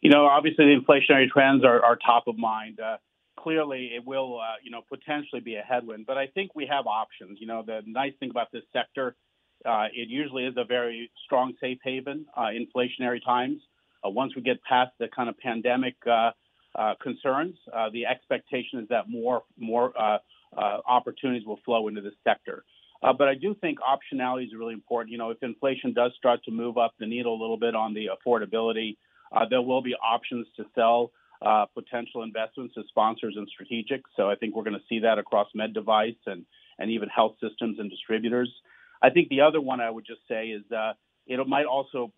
You 0.00 0.10
know, 0.10 0.26
obviously 0.26 0.66
the 0.66 0.80
inflationary 0.80 1.28
trends 1.28 1.64
are, 1.64 1.82
are 1.84 1.96
top 1.96 2.24
of 2.26 2.36
mind. 2.36 2.80
Uh, 2.80 2.98
clearly, 3.38 3.92
it 3.96 4.04
will, 4.04 4.40
uh, 4.40 4.56
you 4.62 4.70
know, 4.70 4.82
potentially 4.88 5.40
be 5.40 5.54
a 5.56 5.62
headwind, 5.62 6.06
but 6.06 6.18
I 6.18 6.26
think 6.26 6.54
we 6.54 6.66
have 6.66 6.86
options. 6.86 7.38
You 7.40 7.46
know, 7.46 7.62
the 7.66 7.80
nice 7.86 8.12
thing 8.20 8.30
about 8.30 8.52
this 8.52 8.62
sector, 8.72 9.16
uh, 9.64 9.86
it 9.92 10.08
usually 10.08 10.44
is 10.44 10.54
a 10.56 10.64
very 10.64 11.10
strong 11.24 11.54
safe 11.60 11.78
haven 11.82 12.26
uh, 12.36 12.48
inflationary 12.48 13.24
times. 13.24 13.60
Uh, 14.04 14.10
once 14.10 14.36
we 14.36 14.42
get 14.42 14.62
past 14.62 14.90
the 14.98 15.08
kind 15.08 15.28
of 15.28 15.38
pandemic 15.38 15.96
uh, 16.76 16.86
uh, 16.86 16.94
concerns. 17.02 17.54
Uh, 17.72 17.90
the 17.92 18.06
expectation 18.06 18.80
is 18.80 18.88
that 18.88 19.08
more 19.08 19.42
more 19.58 19.92
uh, 19.98 20.18
uh, 20.56 20.78
opportunities 20.86 21.46
will 21.46 21.60
flow 21.64 21.88
into 21.88 22.00
this 22.00 22.14
sector. 22.24 22.64
Uh, 23.02 23.12
but 23.12 23.28
I 23.28 23.34
do 23.34 23.54
think 23.60 23.78
optionality 23.80 24.46
is 24.46 24.50
really 24.56 24.74
important. 24.74 25.12
You 25.12 25.18
know, 25.18 25.30
if 25.30 25.42
inflation 25.42 25.92
does 25.92 26.12
start 26.16 26.44
to 26.44 26.50
move 26.50 26.78
up 26.78 26.94
the 26.98 27.06
needle 27.06 27.38
a 27.38 27.40
little 27.40 27.58
bit 27.58 27.74
on 27.74 27.92
the 27.92 28.08
affordability, 28.16 28.96
there 29.50 29.60
will 29.60 29.82
be 29.82 29.94
options 29.94 30.46
to 30.56 30.64
sell 30.74 31.12
potential 31.74 32.22
investments 32.22 32.74
to 32.74 32.82
sponsors 32.88 33.36
and 33.36 33.46
strategics. 33.48 34.08
So 34.16 34.30
I 34.30 34.34
think 34.34 34.56
we're 34.56 34.64
going 34.64 34.74
to 34.78 34.86
see 34.88 35.00
that 35.00 35.18
across 35.18 35.48
med 35.54 35.74
device 35.74 36.20
and 36.26 36.46
and 36.78 36.90
even 36.90 37.08
health 37.08 37.34
systems 37.40 37.78
and 37.78 37.90
distributors. 37.90 38.50
I 39.02 39.10
think 39.10 39.28
the 39.28 39.42
other 39.42 39.60
one 39.60 39.80
I 39.80 39.90
would 39.90 40.06
just 40.06 40.20
say 40.28 40.48
is 40.48 40.64
uh 40.72 40.92
it 41.26 41.46
might 41.48 41.66
also 41.66 42.12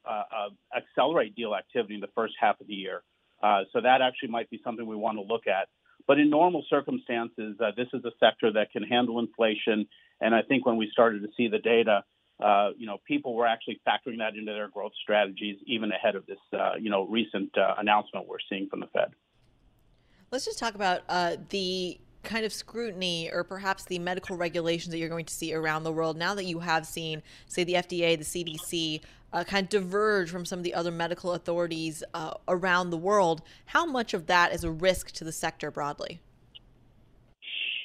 accelerate 0.76 1.34
deal 1.34 1.54
activity 1.54 1.94
in 1.94 2.00
the 2.00 2.10
first 2.14 2.34
half 2.38 2.60
of 2.60 2.66
the 2.66 2.74
year. 2.74 3.02
Uh, 3.42 3.62
so 3.72 3.80
that 3.80 4.02
actually 4.02 4.30
might 4.30 4.50
be 4.50 4.60
something 4.64 4.86
we 4.86 4.96
want 4.96 5.16
to 5.18 5.22
look 5.22 5.46
at. 5.46 5.68
But 6.06 6.18
in 6.18 6.30
normal 6.30 6.64
circumstances, 6.68 7.56
uh, 7.60 7.72
this 7.76 7.88
is 7.92 8.04
a 8.04 8.12
sector 8.18 8.52
that 8.52 8.72
can 8.72 8.82
handle 8.82 9.18
inflation. 9.18 9.86
And 10.20 10.34
I 10.34 10.42
think 10.42 10.64
when 10.64 10.76
we 10.76 10.88
started 10.90 11.22
to 11.22 11.28
see 11.36 11.48
the 11.48 11.58
data, 11.58 12.02
uh, 12.42 12.70
you 12.76 12.86
know, 12.86 12.98
people 13.06 13.34
were 13.34 13.46
actually 13.46 13.80
factoring 13.86 14.18
that 14.18 14.34
into 14.34 14.52
their 14.52 14.68
growth 14.68 14.92
strategies 15.02 15.56
even 15.66 15.92
ahead 15.92 16.14
of 16.14 16.24
this, 16.26 16.38
uh, 16.52 16.72
you 16.80 16.88
know, 16.88 17.06
recent 17.06 17.56
uh, 17.58 17.74
announcement 17.78 18.26
we're 18.26 18.38
seeing 18.48 18.68
from 18.68 18.80
the 18.80 18.86
Fed. 18.86 19.12
Let's 20.30 20.44
just 20.44 20.58
talk 20.58 20.74
about 20.74 21.02
uh, 21.08 21.36
the 21.48 21.98
kind 22.28 22.44
of 22.44 22.52
scrutiny 22.52 23.30
or 23.32 23.42
perhaps 23.42 23.84
the 23.86 23.98
medical 23.98 24.36
regulations 24.36 24.92
that 24.92 24.98
you're 24.98 25.08
going 25.08 25.24
to 25.24 25.34
see 25.34 25.54
around 25.54 25.82
the 25.82 25.90
world 25.90 26.16
now 26.16 26.34
that 26.34 26.44
you 26.44 26.60
have 26.60 26.86
seen, 26.86 27.22
say, 27.46 27.64
the 27.64 27.72
FDA, 27.72 28.16
the 28.18 28.24
CDC, 28.24 29.00
uh, 29.32 29.44
kind 29.44 29.64
of 29.64 29.70
diverge 29.70 30.30
from 30.30 30.44
some 30.44 30.58
of 30.58 30.62
the 30.62 30.74
other 30.74 30.90
medical 30.90 31.32
authorities 31.32 32.04
uh, 32.14 32.34
around 32.46 32.90
the 32.90 32.98
world? 32.98 33.42
How 33.66 33.86
much 33.86 34.14
of 34.14 34.26
that 34.26 34.52
is 34.52 34.62
a 34.62 34.70
risk 34.70 35.10
to 35.12 35.24
the 35.24 35.32
sector 35.32 35.70
broadly? 35.70 36.20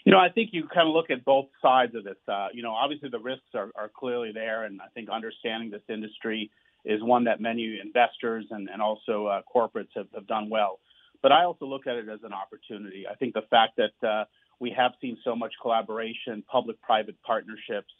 You 0.05 0.11
know, 0.11 0.19
I 0.19 0.27
think 0.29 0.49
you 0.51 0.67
kind 0.67 0.87
of 0.87 0.93
look 0.93 1.09
at 1.09 1.23
both 1.23 1.45
sides 1.61 1.95
of 1.95 2.03
this. 2.03 2.17
Uh, 2.27 2.47
you 2.53 2.61
know, 2.61 2.71
obviously 2.71 3.09
the 3.09 3.19
risks 3.19 3.47
are, 3.55 3.71
are, 3.75 3.89
clearly 3.89 4.31
there, 4.33 4.65
and 4.65 4.81
I 4.81 4.87
think 4.93 5.09
understanding 5.09 5.71
this 5.71 5.81
industry 5.87 6.51
is 6.83 7.01
one 7.01 7.23
that 7.23 7.39
many 7.39 7.79
investors 7.81 8.45
and, 8.51 8.67
and 8.69 8.81
also 8.81 9.27
uh, 9.27 9.41
corporates 9.53 9.95
have, 9.95 10.07
have 10.13 10.27
done 10.27 10.49
well. 10.49 10.79
But 11.23 11.31
I 11.31 11.45
also 11.45 11.65
look 11.65 11.87
at 11.87 11.95
it 11.95 12.09
as 12.09 12.19
an 12.23 12.33
opportunity. 12.33 13.07
I 13.09 13.15
think 13.15 13.33
the 13.33 13.47
fact 13.49 13.77
that 13.77 14.07
uh, 14.07 14.25
we 14.59 14.71
have 14.77 14.91
seen 15.01 15.17
so 15.23 15.35
much 15.35 15.53
collaboration, 15.61 16.43
public 16.51 16.79
private 16.81 17.15
partnerships. 17.23 17.93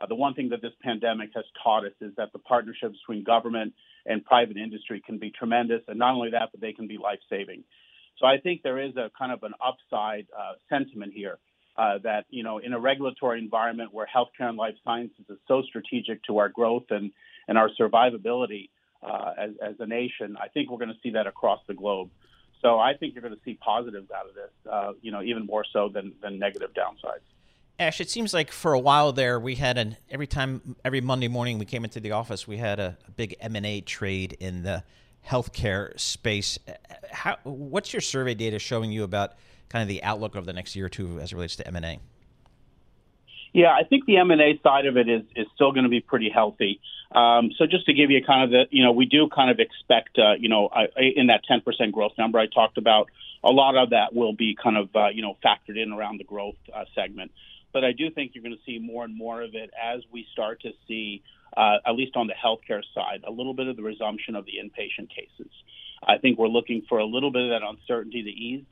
Uh, 0.00 0.06
the 0.06 0.14
one 0.14 0.32
thing 0.32 0.48
that 0.50 0.62
this 0.62 0.72
pandemic 0.80 1.30
has 1.34 1.44
taught 1.62 1.84
us 1.84 1.92
is 2.00 2.12
that 2.16 2.32
the 2.32 2.38
partnerships 2.38 2.96
between 3.00 3.24
government 3.24 3.74
and 4.06 4.24
private 4.24 4.56
industry 4.56 5.02
can 5.04 5.18
be 5.18 5.30
tremendous. 5.30 5.82
And 5.88 5.98
not 5.98 6.14
only 6.14 6.30
that, 6.30 6.50
but 6.52 6.60
they 6.60 6.72
can 6.72 6.86
be 6.86 6.98
life 6.98 7.18
saving. 7.28 7.64
So 8.18 8.26
I 8.26 8.38
think 8.38 8.62
there 8.62 8.80
is 8.80 8.96
a 8.96 9.10
kind 9.18 9.32
of 9.32 9.42
an 9.42 9.54
upside 9.60 10.26
uh, 10.36 10.52
sentiment 10.70 11.12
here. 11.14 11.38
Uh, 11.76 11.98
that 12.02 12.24
you 12.28 12.42
know, 12.42 12.58
in 12.58 12.72
a 12.72 12.80
regulatory 12.80 13.38
environment 13.38 13.94
where 13.94 14.04
healthcare 14.04 14.48
and 14.48 14.58
life 14.58 14.74
sciences 14.84 15.24
is 15.28 15.38
so 15.46 15.62
strategic 15.62 16.20
to 16.24 16.38
our 16.38 16.48
growth 16.48 16.86
and 16.90 17.12
and 17.46 17.56
our 17.56 17.70
survivability, 17.80 18.70
uh, 19.00 19.30
as, 19.38 19.50
as 19.64 19.74
a 19.78 19.86
nation, 19.86 20.36
I 20.40 20.48
think 20.48 20.70
we're 20.70 20.78
going 20.78 20.88
to 20.88 20.98
see 21.04 21.10
that 21.10 21.28
across 21.28 21.60
the 21.68 21.74
globe. 21.74 22.10
So 22.60 22.78
I 22.78 22.94
think 22.94 23.14
you're 23.14 23.22
going 23.22 23.34
to 23.34 23.40
see 23.44 23.54
positives 23.54 24.10
out 24.10 24.28
of 24.28 24.34
this, 24.34 24.50
uh, 24.70 24.92
you 25.00 25.12
know, 25.12 25.22
even 25.22 25.46
more 25.46 25.64
so 25.72 25.88
than, 25.88 26.12
than 26.22 26.38
negative 26.38 26.70
downsides. 26.74 27.20
Ash, 27.78 28.00
it 28.00 28.10
seems 28.10 28.34
like 28.34 28.50
for 28.50 28.72
a 28.72 28.78
while 28.78 29.12
there, 29.12 29.38
we 29.38 29.54
had 29.54 29.78
an 29.78 29.96
every 30.10 30.26
time 30.26 30.74
every 30.84 31.00
Monday 31.00 31.28
morning 31.28 31.58
we 31.58 31.64
came 31.64 31.84
into 31.84 32.00
the 32.00 32.10
office, 32.10 32.48
we 32.48 32.56
had 32.56 32.80
a, 32.80 32.98
a 33.06 33.10
big 33.12 33.36
M 33.40 33.54
and 33.54 33.64
A 33.64 33.80
trade 33.80 34.36
in 34.40 34.64
the 34.64 34.82
healthcare 35.24 35.98
space. 35.98 36.58
How, 37.12 37.36
what's 37.44 37.92
your 37.92 38.00
survey 38.00 38.34
data 38.34 38.58
showing 38.58 38.90
you 38.90 39.04
about 39.04 39.34
kind 39.68 39.82
of 39.82 39.88
the 39.88 40.02
outlook 40.02 40.34
over 40.34 40.44
the 40.44 40.52
next 40.52 40.74
year 40.74 40.86
or 40.86 40.88
two 40.88 41.20
as 41.20 41.30
it 41.30 41.36
relates 41.36 41.54
to 41.56 41.66
M 41.68 41.76
and 41.76 41.84
A? 41.84 42.00
Yeah, 43.52 43.72
I 43.72 43.84
think 43.84 44.06
the 44.06 44.16
M 44.16 44.32
and 44.32 44.40
A 44.40 44.58
side 44.62 44.86
of 44.86 44.96
it 44.96 45.08
is 45.08 45.22
is 45.36 45.46
still 45.54 45.70
going 45.70 45.84
to 45.84 45.90
be 45.90 46.00
pretty 46.00 46.30
healthy. 46.30 46.80
Um, 47.10 47.50
so 47.56 47.66
just 47.66 47.86
to 47.86 47.94
give 47.94 48.10
you 48.10 48.22
kind 48.24 48.44
of 48.44 48.50
the, 48.50 48.64
you 48.70 48.84
know, 48.84 48.92
we 48.92 49.06
do 49.06 49.28
kind 49.34 49.50
of 49.50 49.60
expect, 49.60 50.18
uh, 50.18 50.34
you 50.38 50.48
know, 50.48 50.68
I, 50.68 50.88
in 51.16 51.28
that 51.28 51.42
10% 51.50 51.92
growth 51.92 52.12
number 52.18 52.38
I 52.38 52.46
talked 52.46 52.76
about, 52.76 53.08
a 53.42 53.50
lot 53.50 53.76
of 53.76 53.90
that 53.90 54.14
will 54.14 54.34
be 54.34 54.56
kind 54.62 54.76
of, 54.76 54.94
uh, 54.94 55.08
you 55.08 55.22
know, 55.22 55.36
factored 55.44 55.82
in 55.82 55.92
around 55.92 56.18
the 56.18 56.24
growth 56.24 56.56
uh, 56.74 56.84
segment. 56.94 57.30
But 57.72 57.84
I 57.84 57.92
do 57.92 58.10
think 58.10 58.32
you're 58.34 58.42
going 58.42 58.56
to 58.56 58.62
see 58.64 58.78
more 58.78 59.04
and 59.04 59.16
more 59.16 59.42
of 59.42 59.54
it 59.54 59.70
as 59.80 60.02
we 60.10 60.26
start 60.32 60.62
to 60.62 60.72
see, 60.86 61.22
uh, 61.56 61.76
at 61.86 61.92
least 61.92 62.16
on 62.16 62.26
the 62.26 62.34
healthcare 62.34 62.82
side, 62.94 63.24
a 63.26 63.30
little 63.30 63.54
bit 63.54 63.68
of 63.68 63.76
the 63.76 63.82
resumption 63.82 64.34
of 64.34 64.44
the 64.44 64.52
inpatient 64.62 65.08
cases. 65.08 65.50
I 66.06 66.18
think 66.18 66.38
we're 66.38 66.48
looking 66.48 66.82
for 66.88 66.98
a 66.98 67.04
little 67.04 67.30
bit 67.30 67.42
of 67.42 67.50
that 67.50 67.66
uncertainty 67.66 68.22
to 68.22 68.30
ease. 68.30 68.64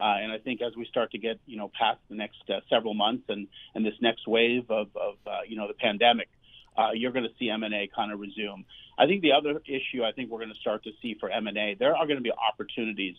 Uh, 0.00 0.16
and 0.20 0.32
I 0.32 0.38
think 0.38 0.60
as 0.60 0.74
we 0.76 0.86
start 0.86 1.12
to 1.12 1.18
get, 1.18 1.38
you 1.46 1.56
know, 1.56 1.70
past 1.78 2.00
the 2.08 2.16
next 2.16 2.38
uh, 2.48 2.60
several 2.68 2.94
months 2.94 3.24
and, 3.28 3.46
and 3.74 3.86
this 3.86 3.94
next 4.00 4.26
wave 4.26 4.70
of, 4.70 4.88
of 4.96 5.14
uh, 5.26 5.40
you 5.46 5.56
know, 5.56 5.68
the 5.68 5.74
pandemic, 5.74 6.28
uh, 6.76 6.90
you're 6.92 7.12
going 7.12 7.24
to 7.24 7.34
see 7.38 7.50
M&A 7.50 7.88
kind 7.94 8.12
of 8.12 8.20
resume. 8.20 8.64
I 8.98 9.06
think 9.06 9.22
the 9.22 9.32
other 9.32 9.60
issue 9.66 10.04
I 10.04 10.12
think 10.12 10.30
we're 10.30 10.38
going 10.38 10.52
to 10.52 10.60
start 10.60 10.84
to 10.84 10.90
see 11.02 11.16
for 11.18 11.30
M&A, 11.30 11.76
there 11.78 11.96
are 11.96 12.06
going 12.06 12.18
to 12.18 12.22
be 12.22 12.32
opportunities 12.32 13.16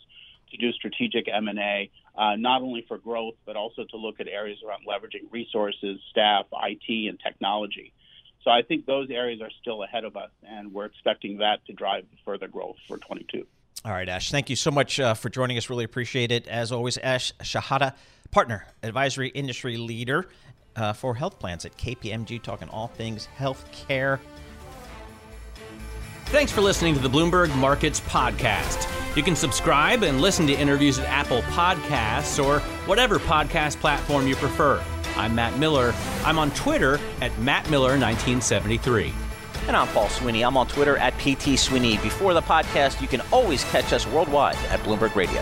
to 0.51 0.57
do 0.57 0.71
strategic 0.73 1.27
M&A, 1.27 1.89
uh, 2.17 2.35
not 2.35 2.61
only 2.61 2.85
for 2.87 2.97
growth, 2.97 3.35
but 3.45 3.55
also 3.55 3.83
to 3.85 3.97
look 3.97 4.19
at 4.19 4.27
areas 4.27 4.59
around 4.65 4.83
leveraging 4.87 5.31
resources, 5.31 5.99
staff, 6.11 6.45
IT, 6.51 7.09
and 7.09 7.19
technology. 7.19 7.93
So 8.43 8.51
I 8.51 8.61
think 8.61 8.85
those 8.85 9.09
areas 9.09 9.41
are 9.41 9.49
still 9.59 9.83
ahead 9.83 10.03
of 10.03 10.15
us, 10.15 10.29
and 10.47 10.71
we're 10.71 10.85
expecting 10.85 11.39
that 11.39 11.65
to 11.65 11.73
drive 11.73 12.05
further 12.23 12.47
growth 12.47 12.75
for 12.87 12.97
22. 12.97 13.45
All 13.83 13.91
right, 13.91 14.07
Ash. 14.07 14.31
Thank 14.31 14.49
you 14.49 14.55
so 14.55 14.71
much 14.71 14.99
uh, 14.99 15.13
for 15.13 15.29
joining 15.29 15.57
us. 15.57 15.69
Really 15.69 15.83
appreciate 15.83 16.31
it. 16.31 16.47
As 16.47 16.71
always, 16.71 16.97
Ash 16.99 17.33
Shehata, 17.41 17.95
partner, 18.31 18.67
advisory 18.83 19.29
industry 19.29 19.77
leader 19.77 20.27
uh, 20.75 20.93
for 20.93 21.15
health 21.15 21.39
plans 21.39 21.65
at 21.65 21.77
KPMG, 21.77 22.41
talking 22.41 22.69
all 22.69 22.87
things 22.87 23.25
health 23.25 23.69
care. 23.71 24.19
Thanks 26.25 26.51
for 26.51 26.61
listening 26.61 26.95
to 26.95 26.99
the 26.99 27.09
Bloomberg 27.09 27.55
Markets 27.55 28.01
Podcast. 28.01 28.89
You 29.15 29.23
can 29.23 29.35
subscribe 29.35 30.03
and 30.03 30.19
listen 30.19 30.47
to 30.47 30.53
interviews 30.53 30.99
at 30.99 31.05
Apple 31.05 31.41
Podcasts 31.43 32.43
or 32.43 32.59
whatever 32.87 33.19
podcast 33.19 33.79
platform 33.79 34.27
you 34.27 34.35
prefer. 34.35 34.83
I'm 35.15 35.35
Matt 35.35 35.57
Miller. 35.57 35.93
I'm 36.25 36.37
on 36.37 36.51
Twitter 36.51 36.99
at 37.21 37.31
MattMiller1973. 37.33 39.13
And 39.67 39.75
I'm 39.77 39.87
Paul 39.89 40.09
Sweeney. 40.09 40.43
I'm 40.43 40.57
on 40.57 40.67
Twitter 40.67 40.97
at 40.97 41.13
PT 41.19 41.57
Sweeney. 41.57 41.97
Before 41.97 42.33
the 42.33 42.41
podcast, 42.41 43.01
you 43.01 43.07
can 43.07 43.21
always 43.31 43.63
catch 43.65 43.93
us 43.93 44.05
worldwide 44.07 44.57
at 44.69 44.79
Bloomberg 44.81 45.15
Radio. 45.15 45.41